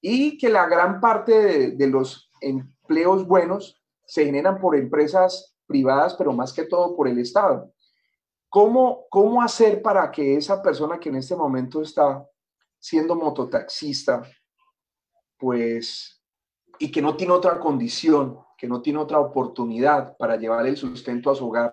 [0.00, 6.14] y que la gran parte de, de los empleos buenos se generan por empresas privadas,
[6.14, 7.72] pero más que todo por el Estado.
[8.48, 12.26] ¿Cómo, ¿Cómo hacer para que esa persona que en este momento está
[12.80, 14.22] siendo mototaxista,
[15.38, 16.20] pues,
[16.80, 21.30] y que no tiene otra condición, que no tiene otra oportunidad para llevar el sustento
[21.30, 21.72] a su hogar,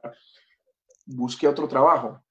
[1.08, 2.22] busque otro trabajo?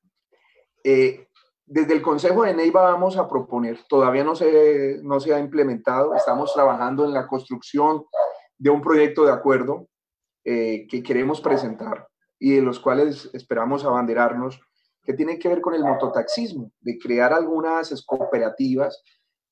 [0.85, 1.27] Eh,
[1.67, 6.15] desde el Consejo de Neiva vamos a proponer, todavía no se, no se ha implementado,
[6.15, 8.05] estamos trabajando en la construcción
[8.57, 9.89] de un proyecto de acuerdo
[10.49, 12.07] eh, que queremos presentar
[12.39, 14.61] y de los cuales esperamos abanderarnos,
[15.03, 19.03] que tienen que ver con el mototaxismo, de crear algunas cooperativas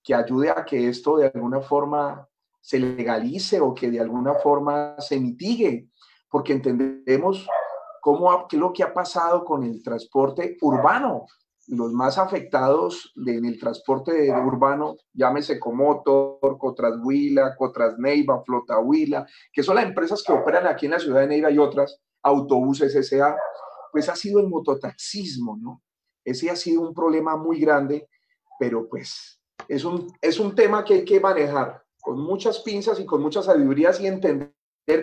[0.04, 2.28] que ayude a que esto de alguna forma
[2.60, 5.88] se legalice o que de alguna forma se mitigue,
[6.30, 7.44] porque entendemos
[8.00, 11.26] cómo, qué es lo que ha pasado con el transporte urbano
[11.68, 19.86] los más afectados en el transporte urbano, llámese Comotor, Cotrashuila, Cotrasneiva, Flotahuila, que son las
[19.86, 23.36] empresas que operan aquí en la ciudad de Neiva y otras, autobuses S.A.,
[23.92, 25.82] pues ha sido el mototaxismo, ¿no?
[26.24, 28.08] Ese ha sido un problema muy grande,
[28.58, 33.06] pero pues es un, es un tema que hay que manejar con muchas pinzas y
[33.06, 34.52] con muchas sabidurías y entender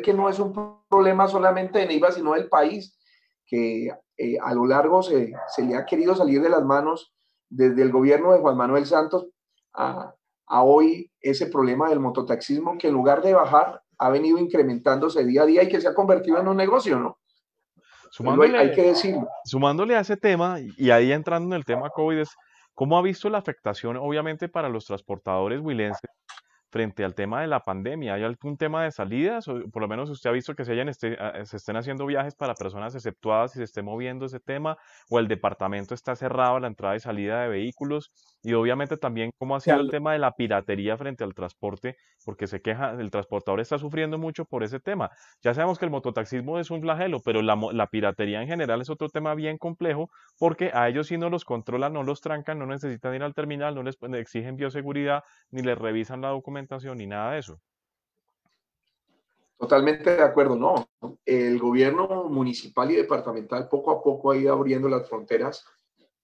[0.04, 2.98] que no es un problema solamente de Neiva, sino del país,
[3.46, 3.90] que
[4.22, 7.12] eh, a lo largo se, le ha querido salir de las manos
[7.50, 9.28] desde el gobierno de Juan Manuel Santos
[9.74, 10.14] a,
[10.48, 15.46] hoy ese problema del mototaxismo que en lugar de bajar ha venido incrementándose día a
[15.46, 17.18] día y que se ha convertido en un negocio, ¿no?
[18.12, 19.28] Sumándole, hay, que decirlo.
[19.46, 22.36] Sumándole a ese tema y ahí entrando en el tema COVID es,
[22.74, 26.10] ¿cómo ha visto la afectación obviamente para los transportadores huilenses
[26.72, 28.14] frente al tema de la pandemia?
[28.14, 29.48] ¿Hay algún tema de salidas?
[29.48, 32.34] O por lo menos usted ha visto que se, hayan este, se estén haciendo viajes
[32.34, 34.78] para personas exceptuadas y se esté moviendo ese tema,
[35.10, 38.12] o el departamento está cerrado a la entrada y salida de vehículos,
[38.42, 42.48] y obviamente también cómo ha sido el tema de la piratería frente al transporte, porque
[42.48, 45.12] se queja, el transportador está sufriendo mucho por ese tema.
[45.42, 48.90] Ya sabemos que el mototaxismo es un flagelo, pero la, la piratería en general es
[48.90, 50.10] otro tema bien complejo,
[50.40, 53.76] porque a ellos si no los controlan, no los trancan, no necesitan ir al terminal,
[53.76, 56.61] no les exigen bioseguridad, ni les revisan la documentación
[56.96, 57.60] ni nada de eso.
[59.58, 60.88] Totalmente de acuerdo, no.
[61.26, 65.64] El gobierno municipal y departamental poco a poco ha ido abriendo las fronteras.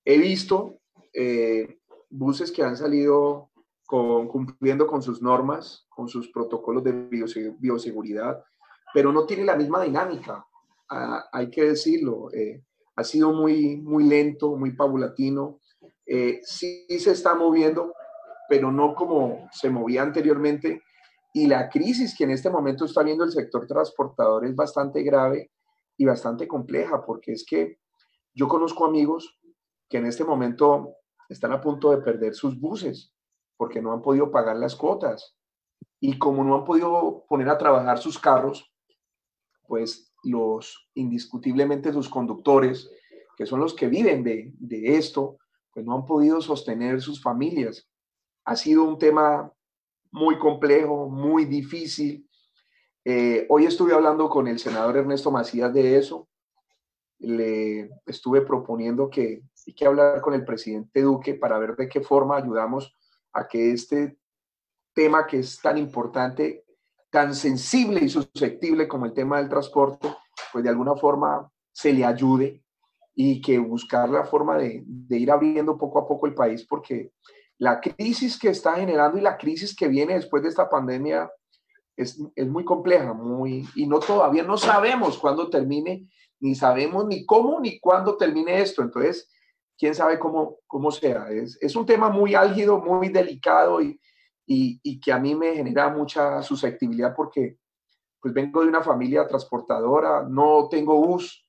[0.03, 0.79] He visto
[1.13, 1.79] eh,
[2.09, 3.49] buses que han salido
[3.85, 6.91] cumpliendo con sus normas, con sus protocolos de
[7.59, 8.43] bioseguridad,
[8.93, 10.45] pero no tiene la misma dinámica,
[10.89, 12.29] hay que decirlo.
[12.33, 12.63] Eh,
[12.95, 15.59] ha sido muy, muy lento, muy paulatino.
[16.05, 17.93] Eh, sí se está moviendo,
[18.49, 20.83] pero no como se movía anteriormente.
[21.33, 25.51] Y la crisis que en este momento está viendo el sector transportador es bastante grave
[25.97, 27.79] y bastante compleja, porque es que
[28.33, 29.39] yo conozco amigos
[29.89, 30.93] que en este momento
[31.29, 33.13] están a punto de perder sus buses
[33.57, 35.35] porque no han podido pagar las cuotas.
[35.99, 38.71] Y como no han podido poner a trabajar sus carros,
[39.67, 42.89] pues los indiscutiblemente sus conductores,
[43.35, 45.37] que son los que viven de, esto,
[45.73, 47.86] pues no han podido sostener sus familias.
[48.47, 49.51] Ha sido un tema
[50.09, 52.25] muy complejo, muy difícil.
[53.03, 56.29] Eh, hoy estuve hablando con el senador Ernesto Macías de eso.
[57.19, 61.99] Le estuve proponiendo que hay que hablar con el presidente Duque para ver de qué
[61.99, 62.95] forma ayudamos
[63.33, 64.17] a que este
[64.93, 66.63] tema que es tan importante,
[67.09, 70.07] tan sensible y susceptible como el tema del transporte,
[70.53, 72.63] pues de alguna forma se le ayude
[73.13, 77.11] y que buscar la forma de, ir abriendo poco a poco el país, porque
[77.59, 81.31] la crisis que está generando y la crisis que viene después de esta pandemia
[81.95, 86.07] es, es, muy compleja, muy, y no todavía no sabemos cuándo termine,
[86.39, 88.83] ni sabemos ni cómo ni cuándo termine esto.
[88.83, 89.31] Entonces,
[89.77, 91.29] quién sabe cómo, cómo sea.
[91.31, 93.99] Es, es un tema muy álgido, muy delicado y,
[94.45, 97.57] y, y, que a mí me genera mucha susceptibilidad porque
[98.19, 101.47] pues vengo de una familia transportadora, no tengo bus,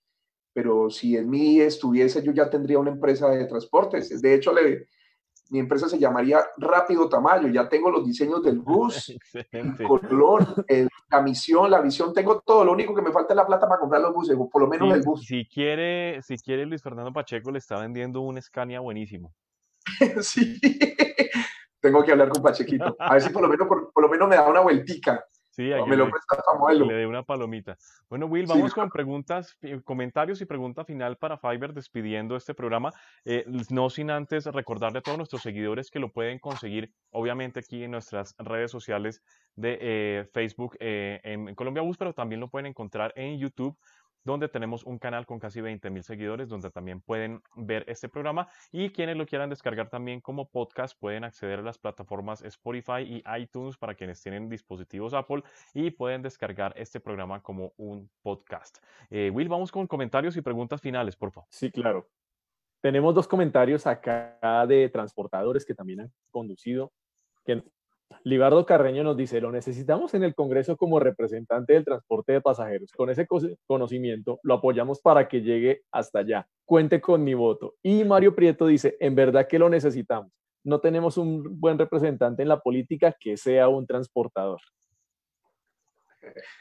[0.53, 4.21] pero si en mí estuviese yo ya tendría una empresa de transportes.
[4.21, 4.89] De hecho, le,
[5.51, 7.49] mi empresa se llamaría Rápido Tamayo.
[7.49, 9.17] Ya tengo los diseños del bus,
[9.53, 10.65] el color,
[11.11, 12.65] la misión, la visión, tengo todo.
[12.65, 14.69] Lo único que me falta es la plata para comprar los buses, o por lo
[14.69, 15.25] menos el bus.
[15.25, 19.35] Si quiere, si quiere, Luis Fernando Pacheco le está vendiendo un Scania buenísimo.
[20.21, 20.59] sí,
[21.81, 22.97] tengo que hablar con Pachequito.
[22.99, 25.25] A ver si por lo menos, por, lo menos me da una vueltica.
[25.59, 27.77] Sí, me lo le, le dé una palomita.
[28.09, 32.93] Bueno, Will, vamos con preguntas, eh, comentarios y pregunta final para Fiverr despidiendo este programa.
[33.25, 37.83] Eh, no sin antes recordarle a todos nuestros seguidores que lo pueden conseguir, obviamente, aquí
[37.83, 39.21] en nuestras redes sociales
[39.57, 43.77] de eh, Facebook en Colombia Bus, pero también lo pueden encontrar en YouTube
[44.25, 48.49] donde tenemos un canal con casi 20 mil seguidores, donde también pueden ver este programa
[48.73, 53.23] y quienes lo quieran descargar también como podcast pueden acceder a las plataformas Spotify y
[53.41, 55.43] iTunes para quienes tienen dispositivos Apple
[55.75, 58.79] y pueden descargar este programa como un podcast.
[59.11, 61.49] Eh, Will, vamos con comentarios y preguntas finales, por favor.
[61.51, 62.09] Sí, claro.
[62.81, 66.93] Tenemos dos comentarios acá de transportadores que también han conducido,
[67.45, 67.63] que
[68.25, 72.91] Libardo Carreño nos dice, lo necesitamos en el Congreso como representante del transporte de pasajeros.
[72.93, 73.27] Con ese
[73.67, 76.49] conocimiento lo apoyamos para que llegue hasta allá.
[76.65, 77.77] Cuente con mi voto.
[77.83, 80.33] Y Mario Prieto dice, en verdad que lo necesitamos.
[80.65, 84.61] No tenemos un buen representante en la política que sea un transportador.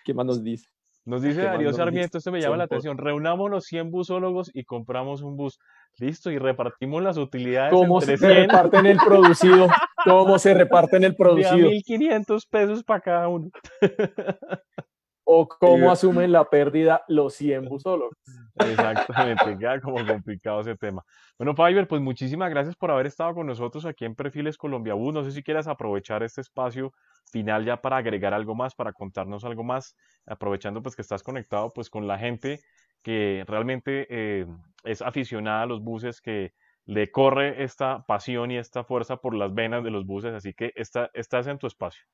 [0.05, 0.67] ¿Qué más nos dice?
[1.07, 5.37] Nos dice Darío Sarmiento, esto me llama la atención, reunámonos 100 busólogos y compramos un
[5.37, 5.57] bus.
[5.95, 7.71] Listo, y repartimos las utilidades.
[7.71, 9.67] ¿Cómo se reparten el producido?
[10.03, 11.69] ¿Cómo se reparten el producido?
[11.69, 13.49] 1.500 pesos para cada uno.
[15.29, 18.15] o cómo asumen la pérdida los 100 busólogos.
[18.55, 21.03] Exactamente, queda como complicado ese tema.
[21.37, 25.13] Bueno, Fiverr, pues muchísimas gracias por haber estado con nosotros aquí en Perfiles Colombia Bus.
[25.13, 26.93] No sé si quieras aprovechar este espacio
[27.29, 31.73] final ya para agregar algo más, para contarnos algo más, aprovechando pues que estás conectado
[31.73, 32.61] pues con la gente
[33.03, 34.47] que realmente eh,
[34.85, 36.53] es aficionada a los buses, que
[36.85, 40.71] le corre esta pasión y esta fuerza por las venas de los buses, así que
[40.75, 42.05] está, estás en tu espacio.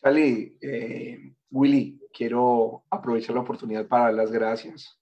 [0.00, 4.98] Charlie, eh, Willy, quiero aprovechar la oportunidad para dar las gracias.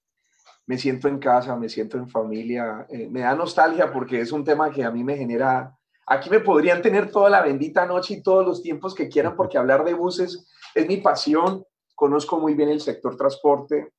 [0.65, 4.43] Me siento en casa, me siento en familia, eh, me da nostalgia porque es un
[4.43, 5.77] tema que a mí me genera
[6.09, 9.57] Aquí me podrían tener toda la bendita noche y todos los tiempos que quieran porque
[9.57, 11.65] hablar de buses es mi pasión.
[11.95, 13.91] Conozco muy bien el sector transporte,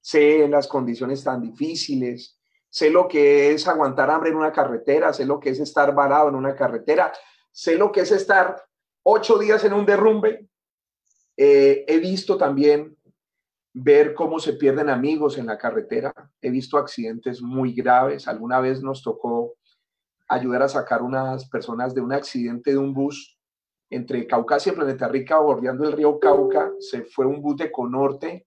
[0.00, 2.38] sé las condiciones tan difíciles,
[2.70, 6.30] sé lo que es aguantar hambre en una carretera, sé lo que es estar varado
[6.30, 7.12] en una carretera,
[7.52, 8.56] sé lo que es estar
[9.02, 10.46] ocho días en un derrumbe.
[11.36, 12.96] Eh, he visto también
[13.72, 16.12] ver cómo se pierden amigos en la carretera.
[16.40, 18.28] He visto accidentes muy graves.
[18.28, 19.54] Alguna vez nos tocó
[20.28, 23.38] ayudar a sacar unas personas de un accidente de un bus
[23.90, 26.72] entre Caucasia y Planeta Rica, bordeando el río Cauca.
[26.78, 28.46] Se fue un bus de Conorte,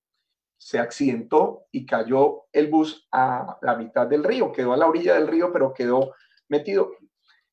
[0.57, 4.51] se accidentó y cayó el bus a la mitad del río.
[4.51, 6.13] Quedó a la orilla del río, pero quedó
[6.47, 6.91] metido.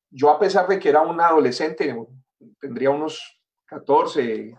[0.09, 1.93] Yo, a pesar de que era un adolescente,
[2.59, 4.55] tendría unos 14,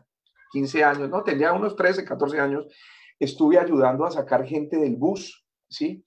[0.53, 2.66] 15 años, no, tenía unos 13, 14 años,
[3.18, 6.05] estuve ayudando a sacar gente del bus, ¿sí?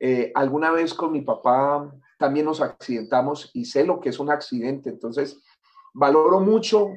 [0.00, 4.30] Eh, alguna vez con mi papá también nos accidentamos y sé lo que es un
[4.30, 5.42] accidente, entonces
[5.92, 6.88] valoro mucho,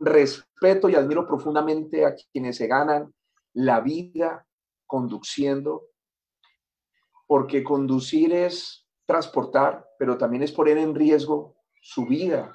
[0.00, 3.14] respeto y admiro profundamente a quienes se ganan
[3.52, 4.46] la vida
[4.86, 5.86] conduciendo,
[7.26, 12.52] porque conducir es transportar, pero también es poner en riesgo su vida,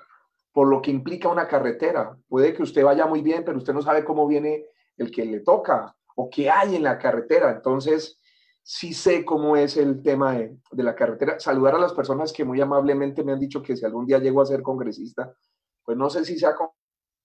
[0.55, 2.17] por lo que implica una carretera.
[2.29, 5.41] Puede que usted vaya muy bien, pero usted no sabe cómo viene el que le
[5.41, 7.51] toca o qué hay en la carretera.
[7.51, 8.21] Entonces,
[8.63, 11.41] sí sé cómo es el tema de, la carretera.
[11.41, 14.41] Saludar a las personas que muy amablemente me han dicho que si algún día llego
[14.41, 15.35] a ser congresista,
[15.83, 16.55] pues no sé si sea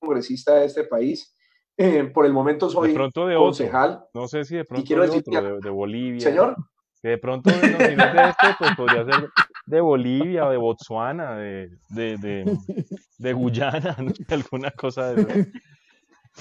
[0.01, 1.33] congresista de este país.
[1.77, 4.07] Eh, por el momento soy concejal.
[4.13, 6.21] No sé si de pronto quiero de, de, Bolivia.
[6.21, 6.57] Señor.
[7.01, 9.31] Que de pronto, no, si de este, pues podría ser
[9.71, 12.59] de Bolivia, de Botswana, de, de,
[13.19, 13.97] de Guyana,
[14.29, 15.47] alguna cosa de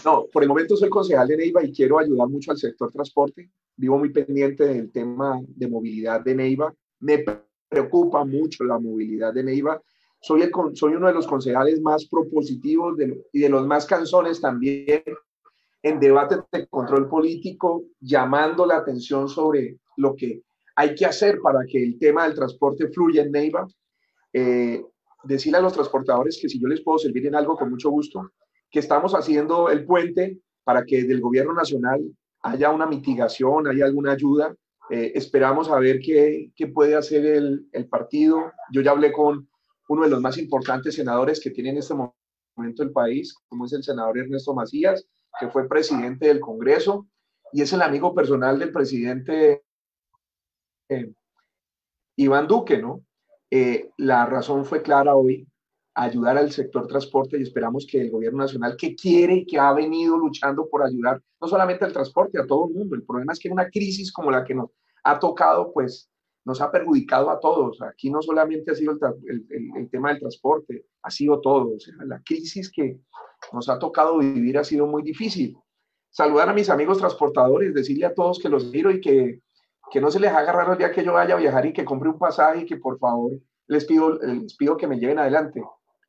[0.03, 3.49] No, por el momento soy concejal de Neiva y quiero ayudar mucho al sector transporte.
[3.75, 6.73] Vivo muy pendiente del tema de movilidad de Neiva.
[6.99, 7.23] Me
[7.69, 9.81] preocupa mucho la movilidad de Neiva.
[10.21, 12.97] Soy, el, soy uno de los concejales más propositivos
[13.31, 15.03] y de los más canzones también
[15.81, 20.41] en debates de control político, llamando la atención sobre lo que
[20.79, 23.67] hay que hacer para que el tema del transporte fluya en Neiva.
[24.31, 24.81] Eh,
[25.25, 28.31] decirle a los transportadores que si yo les puedo servir en algo, con mucho gusto,
[28.71, 32.01] que estamos haciendo el puente para que del gobierno nacional
[32.43, 34.55] haya una mitigación, haya alguna ayuda.
[34.89, 38.53] Eh, esperamos a ver qué, qué puede hacer el, el, partido.
[38.71, 39.49] Yo ya hablé con
[39.89, 43.73] uno de los más importantes senadores que tiene en este momento el país, como es
[43.73, 45.05] el senador Ernesto Macías,
[45.41, 47.05] que fue presidente del Congreso
[47.51, 49.63] y es el amigo personal del presidente
[50.89, 51.11] eh,
[52.15, 53.03] Iván Duque, ¿no?
[53.51, 55.47] Eh, la razón fue clara hoy,
[55.95, 59.73] ayudar al sector transporte y esperamos que el gobierno nacional que quiere y que ha
[59.73, 62.95] venido luchando por ayudar no solamente al transporte, a todo el mundo.
[62.95, 64.69] El problema es que una crisis como la que nos
[65.03, 66.09] ha tocado, pues
[66.45, 67.81] nos ha perjudicado a todos.
[67.81, 71.75] Aquí no solamente ha sido el, tema del transporte, ha sido todo.
[71.75, 72.99] O sea, la crisis que
[73.53, 75.57] nos ha tocado vivir ha sido muy difícil.
[76.09, 79.41] Saludar a mis amigos transportadores, decirle a todos que los miro y que
[79.91, 81.85] que no se les haga raro el día que yo vaya a viajar y que
[81.85, 83.31] compre un pasaje y que por favor
[83.67, 85.61] les pido, les pido que me lleven adelante.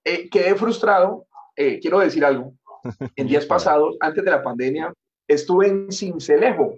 [0.05, 1.26] Eh, quedé frustrado,
[1.57, 2.55] eh, quiero decir algo.
[3.16, 4.93] En días pasados, antes de la pandemia,
[5.28, 6.74] estuve en Cincelejo.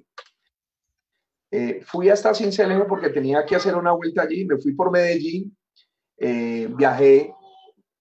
[1.50, 4.44] Eh, fui hasta Cincelejo porque tenía que hacer una vuelta allí.
[4.44, 5.56] Me fui por Medellín,
[6.18, 7.32] viajé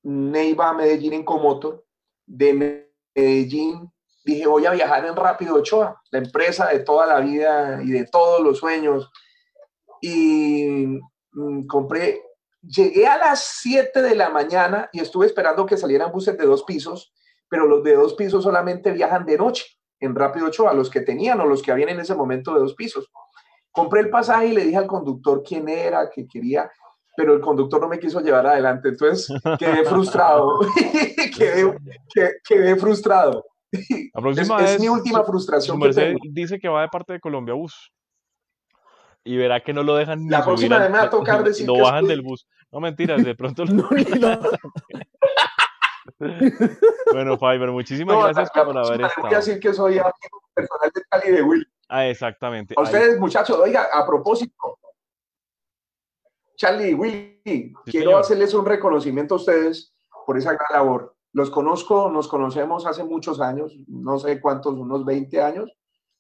[0.04, 1.86] Neiva a Medellín en Comoto,
[2.26, 3.92] de Medellín
[4.24, 8.06] dije, voy a viajar en Rápido Ochoa, la empresa de toda la vida y de
[8.06, 9.12] todos los sueños.
[10.02, 11.00] Y
[11.32, 12.22] mm, compré,
[12.62, 16.64] llegué a las 7 de la mañana y estuve esperando que salieran buses de dos
[16.64, 17.14] pisos,
[17.50, 19.66] pero los de dos pisos solamente viajan de noche
[20.00, 22.74] en Rápido Ochoa, los que tenían o los que habían en ese momento de dos
[22.74, 23.12] pisos.
[23.72, 26.70] Compré el pasaje y le dije al conductor quién era, que quería,
[27.16, 29.28] pero el conductor no me quiso llevar adelante, entonces
[29.60, 30.60] quedé frustrado,
[31.38, 31.78] quedé,
[32.44, 33.46] quedé frustrado.
[33.72, 35.80] La próxima es, mi última frustración.
[36.32, 37.92] dice que va de parte de Colombia Bus.
[39.24, 41.78] Y verá que no lo dejan La próxima vez me va a tocar decir Lo
[41.78, 42.48] bajan del bus.
[42.72, 43.66] No mentiras, de pronto.
[43.66, 43.88] no,
[47.12, 49.28] bueno, Fiverr, muchísimas gracias por haber estado.
[49.28, 50.00] Voy a decir que soy
[50.54, 51.68] personal de Cali de Will.
[51.88, 52.74] Ah, exactamente.
[52.78, 54.80] A ustedes, muchachos, oiga, a propósito,
[56.56, 59.94] Charlie, Willy, quiero hacerles un reconocimiento a ustedes
[60.26, 61.16] por esa gran labor.
[61.34, 65.72] Los conozco, nos conocemos hace muchos años, no sé cuántos, unos 20 años,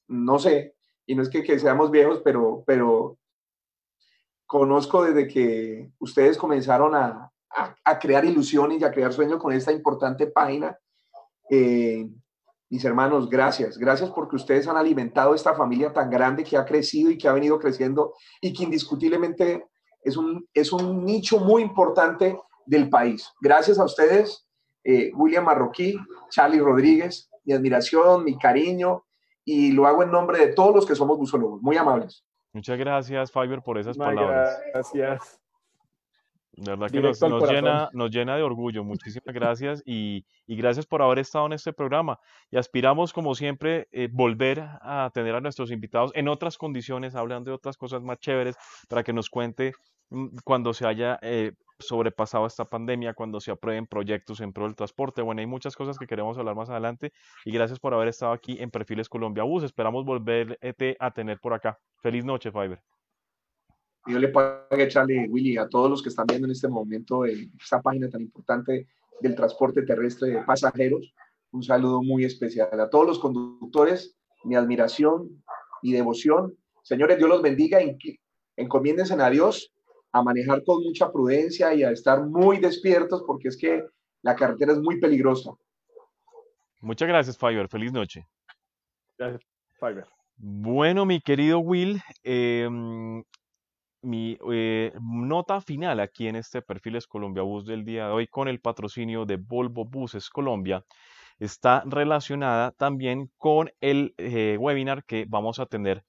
[0.08, 3.18] no sé, y no es que, seamos viejos, pero, pero
[4.46, 7.32] conozco desde que ustedes comenzaron a,
[7.84, 10.78] a, crear ilusiones y a crear sueños con esta importante página.
[11.50, 12.10] Eh,
[12.70, 13.78] mis hermanos, gracias.
[13.78, 17.34] Gracias porque ustedes han alimentado esta familia tan grande que ha crecido y que ha
[17.34, 19.66] venido creciendo y que indiscutiblemente
[20.04, 23.30] es un, es un nicho muy importante del país.
[23.42, 24.48] Gracias a ustedes
[24.84, 25.98] eh, William Marroquí,
[26.30, 29.04] Charlie Rodríguez, mi admiración, mi cariño,
[29.44, 31.62] y lo hago en nombre de todos los que somos busólogos.
[31.62, 32.26] Muy amables.
[32.54, 34.60] Muchas gracias, Fiber, por esas palabras.
[34.74, 35.42] Gracias.
[36.54, 38.84] De verdad que nos, llena, nos llena de orgullo.
[38.84, 42.20] Muchísimas gracias y, gracias por haber estado en este programa.
[42.50, 47.52] Y aspiramos, como siempre, eh, volver a tener a nuestros invitados en otras condiciones, hablando
[47.52, 48.58] de otras cosas más chéveres,
[48.90, 49.72] para que nos cuente
[50.10, 54.76] mm, cuando se haya eh, sobrepasado esta pandemia, cuando se aprueben proyectos en pro del
[54.76, 55.22] transporte.
[55.22, 57.12] Bueno, hay muchas cosas que queremos hablar más adelante
[57.46, 59.64] y gracias por haber estado aquí en Perfiles Colombia Bus.
[59.64, 60.58] Esperamos volver
[61.00, 61.80] a tener por acá.
[62.02, 62.82] Feliz noche, Fiber.
[64.08, 67.82] Yo le pague, Charlie, Willy, a todos los que están viendo en este momento esta
[67.82, 68.88] página tan importante
[69.20, 71.14] del transporte terrestre de pasajeros.
[71.52, 72.80] un saludo muy especial.
[72.80, 75.44] A todos los conductores, mi admiración,
[75.84, 76.58] mi devoción.
[76.82, 77.80] Señores, Dios los bendiga.
[78.56, 79.72] Encomiéndense a Dios
[80.12, 83.84] a manejar con mucha prudencia y a estar muy despiertos porque es que
[84.22, 85.52] la carretera es muy peligrosa.
[86.82, 87.68] Muchas gracias, Fiverr.
[87.70, 88.28] Feliz noche.
[89.18, 89.42] Gracias,
[89.80, 90.08] Fiverr.
[90.36, 93.24] Bueno, mi querido Will, em,
[94.02, 98.28] mi eh, nota final aquí en este perfil es Colombia Bus del día de hoy
[98.28, 100.84] con el patrocinio de Volvo Buses Colombia
[101.42, 106.04] está relacionada también con el eh, webinar que vamos a tener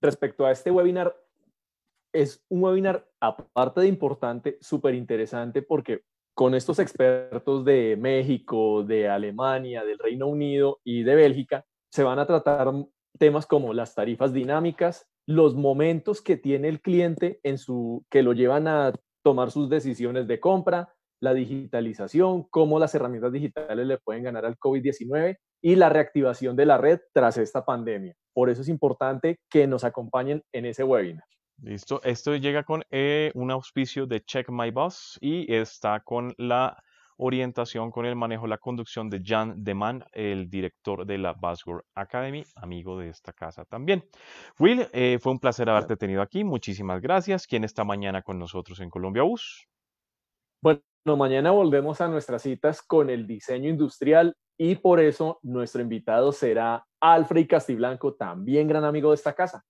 [0.00, 1.14] Respecto a este webinar,
[2.12, 6.04] es un webinar aparte de importante, súper interesante porque
[6.36, 12.18] con estos expertos de México, de Alemania, del Reino Unido y de Bélgica, se van
[12.18, 12.70] a tratar
[13.18, 18.34] temas como las tarifas dinámicas, los momentos que tiene el cliente en su que lo
[18.34, 18.92] llevan a
[19.24, 24.58] tomar sus decisiones de compra, la digitalización, cómo las herramientas digitales le pueden ganar al
[24.58, 28.14] COVID-19 y la reactivación de la red tras esta pandemia.
[28.34, 31.24] Por eso es importante que nos acompañen en ese webinar.
[31.62, 32.00] Listo.
[32.04, 36.82] Esto llega con eh, un auspicio de Check My Bus y está con la
[37.16, 42.44] orientación, con el manejo, la conducción de Jan Deman, el director de la Buzzword Academy,
[42.56, 44.04] amigo de esta casa también.
[44.58, 46.44] Will, eh, fue un placer haberte tenido aquí.
[46.44, 47.46] Muchísimas gracias.
[47.46, 49.66] ¿Quién está mañana con nosotros en Colombia Bus?
[50.62, 50.82] Bueno,
[51.16, 56.84] mañana volvemos a nuestras citas con el diseño industrial y por eso nuestro invitado será
[57.00, 59.64] Alfred Castiblanco, también gran amigo de esta casa.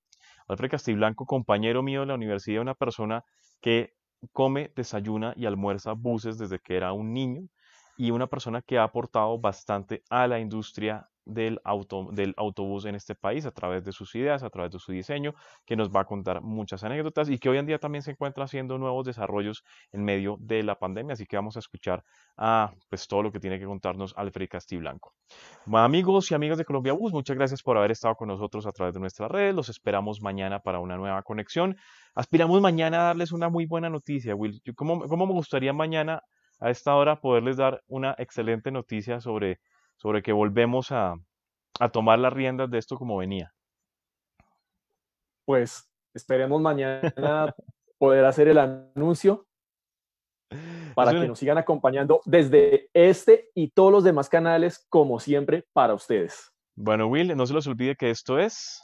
[0.48, 3.24] Alfred Castiblanco, compañero mío de la universidad, una persona
[3.60, 3.94] que
[4.32, 7.48] come, desayuna y almuerza buses desde que era un niño
[7.96, 12.94] y una persona que ha aportado bastante a la industria del, auto, del autobús en
[12.94, 15.34] este país a través de sus ideas, a través de su diseño,
[15.66, 18.44] que nos va a contar muchas anécdotas y que hoy en día también se encuentra
[18.44, 21.14] haciendo nuevos desarrollos en medio de la pandemia.
[21.14, 22.02] Así que vamos a escuchar
[22.36, 25.12] a pues, todo lo que tiene que contarnos Alfred Castiblanco.
[25.72, 28.94] Amigos y amigas de Colombia Bus, muchas gracias por haber estado con nosotros a través
[28.94, 29.54] de nuestras redes.
[29.54, 31.76] Los esperamos mañana para una nueva conexión.
[32.14, 34.62] Aspiramos mañana a darles una muy buena noticia, Will.
[34.74, 36.22] ¿Cómo, cómo me gustaría mañana
[36.60, 39.58] a esta hora poderles dar una excelente noticia sobre
[39.96, 41.14] sobre que volvemos a,
[41.92, 43.52] tomar las riendas de esto como venía.
[45.44, 47.02] Pues esperemos mañana
[47.98, 49.46] poder hacer el anuncio
[50.94, 55.92] para que nos sigan acompañando desde este y todos los demás canales, como siempre, para
[55.92, 56.50] ustedes.
[56.74, 58.82] Bueno, Will, no se los olvide que esto es...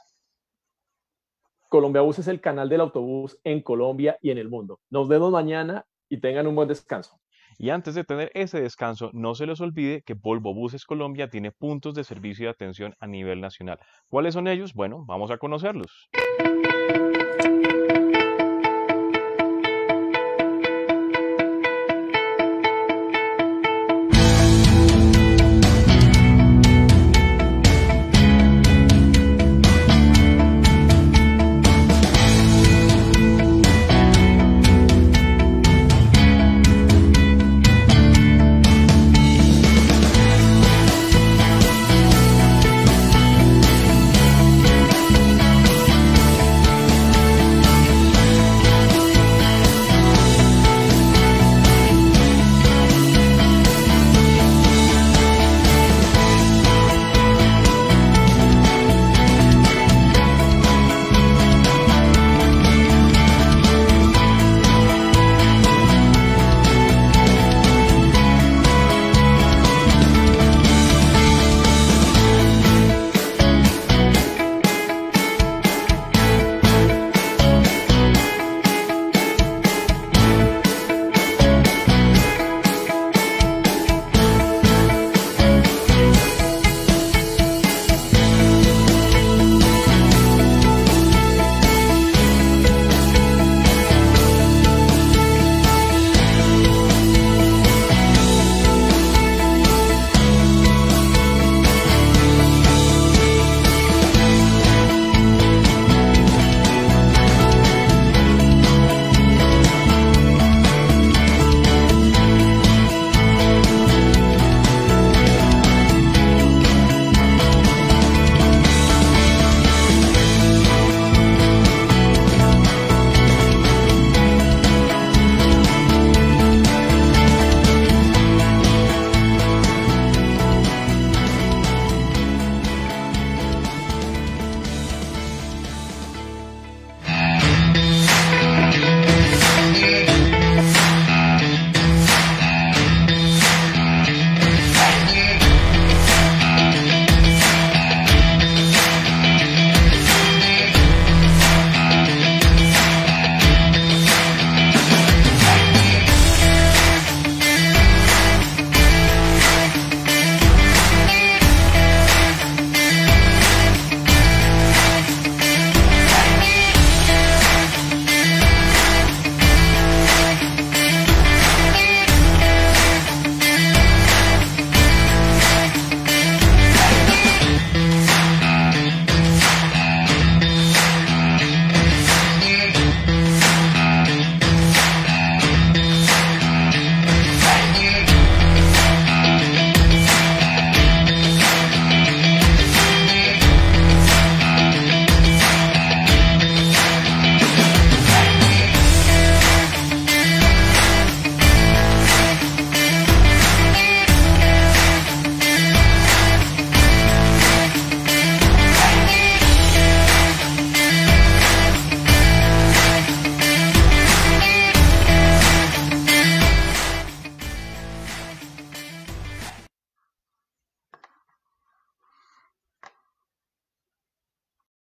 [1.69, 4.79] Colombia Bus es el canal del autobús en Colombia y en el mundo.
[4.91, 7.19] Nos vemos mañana y tengan un buen descanso.
[7.57, 11.51] Y antes de tener ese descanso, no se les olvide que Volvo Buses Colombia tiene
[11.51, 13.79] puntos de servicio y atención a nivel nacional.
[14.07, 14.73] ¿Cuáles son ellos?
[14.73, 16.09] Bueno, vamos a conocerlos.